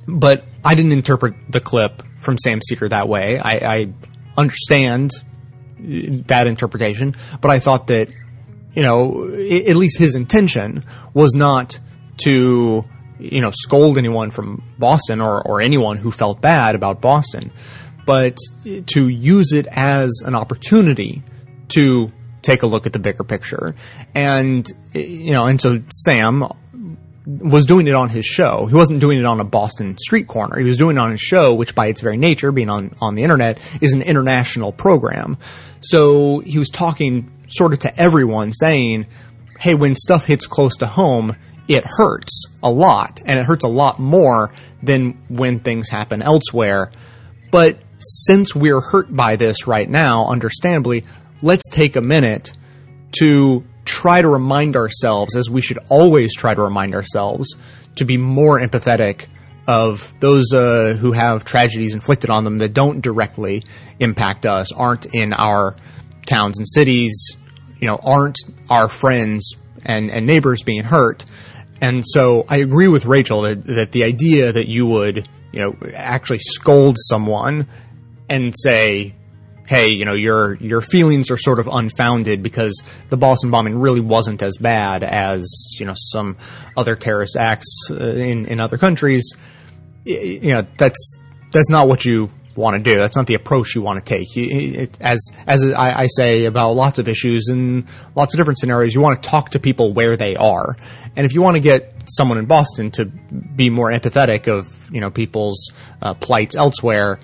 [0.08, 3.40] But I didn't interpret the clip from Sam Seder that way.
[3.40, 3.94] I, I
[4.36, 5.12] understand
[5.80, 8.10] that interpretation, but I thought that
[8.76, 11.80] you know, i- at least his intention was not
[12.26, 12.84] to,
[13.20, 17.52] you know, scold anyone from Boston or, or anyone who felt bad about Boston,
[18.06, 18.38] but
[18.88, 21.24] to use it as an opportunity
[21.70, 22.12] to
[22.42, 23.76] take a look at the bigger picture.
[24.14, 26.44] And, you know, and so Sam
[27.26, 28.68] was doing it on his show.
[28.68, 30.60] He wasn't doing it on a Boston street corner.
[30.60, 33.16] He was doing it on his show, which by its very nature, being on, on
[33.16, 35.38] the internet, is an international program.
[35.82, 39.08] So he was talking sort of to everyone saying,
[39.60, 41.36] hey, when stuff hits close to home,
[41.68, 43.22] it hurts a lot.
[43.26, 46.92] And it hurts a lot more than when things happen elsewhere.
[47.52, 51.06] But since we're hurt by this right now, understandably,
[51.42, 52.54] let's take a minute
[53.20, 57.56] to try to remind ourselves, as we should always try to remind ourselves,
[57.96, 59.28] to be more empathetic
[59.68, 63.64] of those uh, who have tragedies inflicted on them that don't directly
[64.00, 65.76] impact us, aren't in our
[66.26, 67.36] towns and cities,
[67.80, 68.38] you know, aren't
[68.70, 71.26] our friends and, and neighbors being hurt.
[71.82, 75.76] And so I agree with Rachel that, that the idea that you would, you know,
[75.94, 77.68] actually scold someone
[78.30, 79.16] and say,
[79.66, 84.00] hey, you know, your your feelings are sort of unfounded because the Boston bombing really
[84.00, 85.46] wasn't as bad as
[85.80, 86.38] you know some
[86.78, 89.34] other terrorist acts uh, in in other countries.
[90.04, 91.16] You know, that's
[91.52, 92.96] that's not what you want to do.
[92.96, 94.28] That's not the approach you want to take.
[94.36, 97.86] It, as as I, I say about lots of issues and
[98.16, 100.76] lots of different scenarios, you want to talk to people where they are.
[101.16, 105.02] And if you want to get someone in Boston to be more empathetic of you
[105.02, 105.72] know people's
[106.02, 107.20] uh, plights elsewhere,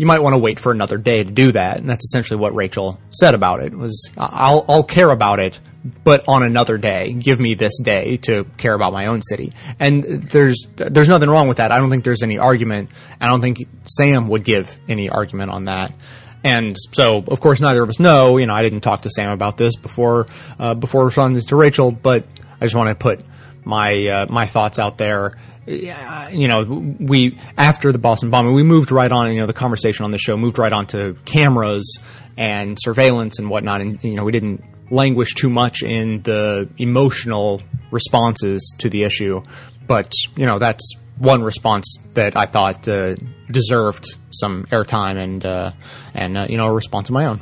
[0.00, 1.76] you might want to wait for another day to do that.
[1.76, 3.74] And that's essentially what Rachel said about it.
[3.74, 5.60] Was I'll I'll care about it,
[6.04, 7.12] but on another day.
[7.12, 9.52] Give me this day to care about my own city.
[9.78, 11.70] And there's there's nothing wrong with that.
[11.70, 12.88] I don't think there's any argument.
[13.20, 15.92] I don't think Sam would give any argument on that.
[16.42, 18.38] And so, of course, neither of us know.
[18.38, 20.28] You know, I didn't talk to Sam about this before
[20.58, 22.24] uh, before responding to Rachel, but
[22.58, 23.20] I just want to put
[23.66, 25.36] my uh, my thoughts out there.
[25.66, 26.64] You know,
[26.98, 29.32] we after the Boston bombing, we moved right on.
[29.32, 31.98] You know, the conversation on the show moved right on to cameras
[32.36, 37.62] and surveillance and whatnot, and you know, we didn't languish too much in the emotional
[37.90, 39.42] responses to the issue.
[39.86, 43.16] But you know, that's one response that I thought uh,
[43.50, 45.72] deserved some airtime and uh,
[46.14, 47.40] and uh, you know a response of my own.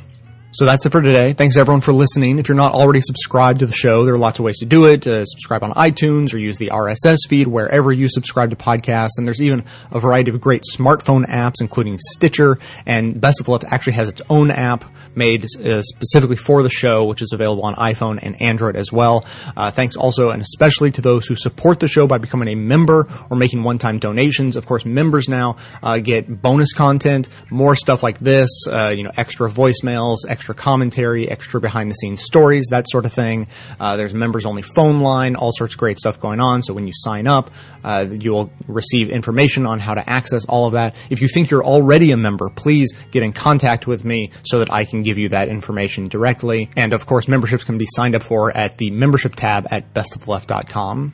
[0.59, 1.31] So that's it for today.
[1.31, 2.37] Thanks everyone for listening.
[2.37, 4.87] If you're not already subscribed to the show, there are lots of ways to do
[4.87, 5.07] it.
[5.07, 9.11] Uh, subscribe on iTunes or use the RSS feed wherever you subscribe to podcasts.
[9.17, 12.59] And there's even a variety of great smartphone apps, including Stitcher.
[12.85, 14.83] And Best of Left actually has its own app
[15.15, 19.25] made uh, specifically for the show, which is available on iPhone and Android as well.
[19.55, 23.07] Uh, thanks also and especially to those who support the show by becoming a member
[23.29, 24.55] or making one-time donations.
[24.55, 29.11] Of course, members now uh, get bonus content, more stuff like this, uh, you know,
[29.15, 33.47] extra voicemails, extra commentary, extra behind the scenes stories, that sort of thing.
[33.79, 36.63] Uh, there's members only phone line, all sorts of great stuff going on.
[36.63, 37.51] So when you sign up,
[37.83, 40.95] uh, you'll receive information on how to access all of that.
[41.09, 44.71] If you think you're already a member, please get in contact with me so that
[44.71, 46.69] I can give you that information directly.
[46.75, 51.13] And of course, memberships can be signed up for at the membership tab at bestofleft.com.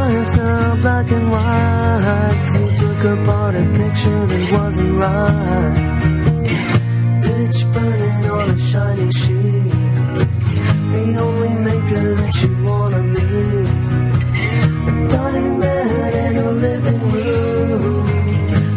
[0.35, 2.47] now black and white.
[2.59, 5.75] You took apart a picture that wasn't right.
[7.23, 9.71] Pitch burning on a shining sheet.
[10.93, 13.29] The only maker that you wanna be.
[14.89, 18.07] A dying man in a living room.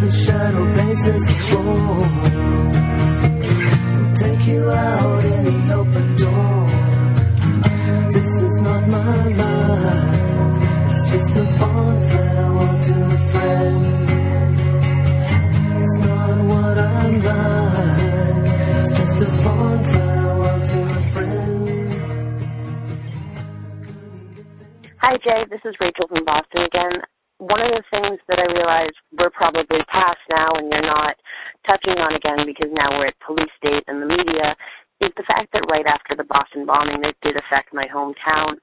[0.00, 1.96] Whose shadow paces the floor.
[3.94, 5.03] Will take you out
[25.04, 25.44] Hi, Jay.
[25.52, 27.04] This is Rachel from Boston again.
[27.36, 31.20] One of the things that I realized we're probably past now and you're not
[31.68, 34.56] touching on again because now we're at police state and the media
[35.04, 38.56] is the fact that right after the Boston bombing that did affect my hometown,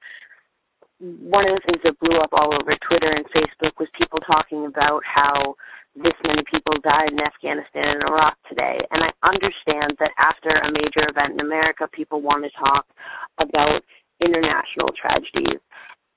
[0.98, 4.66] one of the things that blew up all over Twitter and Facebook was people talking
[4.66, 5.54] about how
[5.94, 8.82] this many people died in Afghanistan and Iraq today.
[8.90, 12.90] And I understand that after a major event in America, people want to talk
[13.38, 13.86] about
[14.18, 15.62] international tragedies.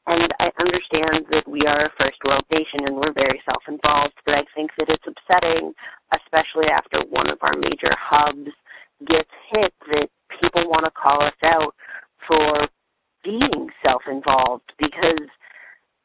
[0.07, 4.13] And I understand that we are a first world nation and we're very self involved,
[4.25, 5.73] but I think that it's upsetting,
[6.13, 8.51] especially after one of our major hubs
[9.07, 10.09] gets hit, that
[10.41, 11.73] people want to call us out
[12.27, 12.67] for
[13.23, 15.27] being self involved because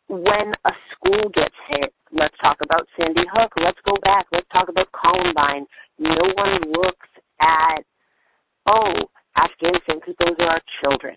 [0.09, 4.69] when a school gets hit, let's talk about Sandy Hook, let's go back, let's talk
[4.69, 5.67] about Columbine.
[5.99, 7.09] No one looks
[7.41, 7.85] at,
[8.67, 8.95] oh,
[9.37, 11.17] Afghanistan, because those are our children.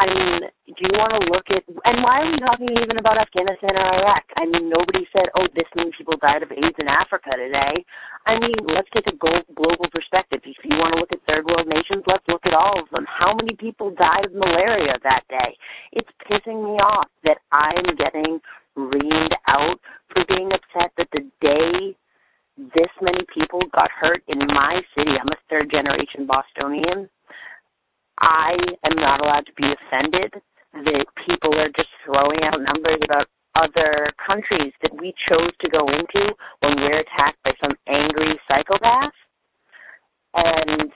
[0.00, 3.20] I mean, do you want to look at, and why are we talking even about
[3.20, 4.24] Afghanistan or Iraq?
[4.32, 7.84] I mean, nobody said, oh, this many people died of AIDS in Africa today.
[8.24, 10.40] I mean, let's take a global perspective.
[10.40, 13.04] If you want to look at third world nations, let's look at all of them.
[13.04, 15.52] How many people died of malaria that day?
[15.92, 18.40] It's pissing me off that I'm getting
[18.80, 19.76] reamed out
[20.08, 21.92] for being upset that the day
[22.56, 27.08] this many people got hurt in my city, I'm a third generation Bostonian,
[28.20, 30.34] I am not allowed to be offended
[30.72, 33.26] that people are just throwing out numbers about
[33.56, 39.12] other countries that we chose to go into when we're attacked by some angry psychopath.
[40.34, 40.92] And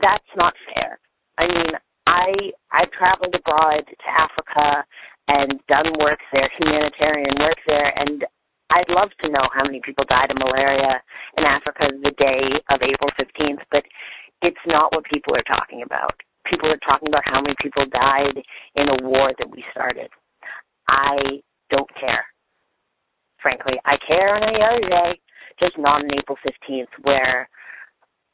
[0.00, 0.98] that's not fair.
[1.36, 1.72] I mean,
[2.06, 4.84] I I've traveled abroad to Africa
[5.28, 8.24] and done work there, humanitarian work there, and
[8.70, 11.02] I'd love to know how many people died of malaria
[11.36, 13.84] in Africa the day of April 15th, but
[14.42, 16.12] it's not what people are talking about.
[16.50, 18.42] People are talking about how many people died
[18.74, 20.08] in a war that we started.
[20.88, 22.24] I don't care.
[23.42, 25.20] Frankly, I care on any other day,
[25.60, 27.48] just not on April 15th, where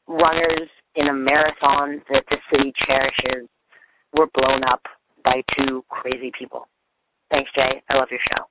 [0.07, 3.47] runners in a marathon that the city cherishes
[4.17, 4.81] were blown up
[5.23, 6.67] by two crazy people.
[7.31, 7.81] Thanks, Jay.
[7.89, 8.45] I love your show.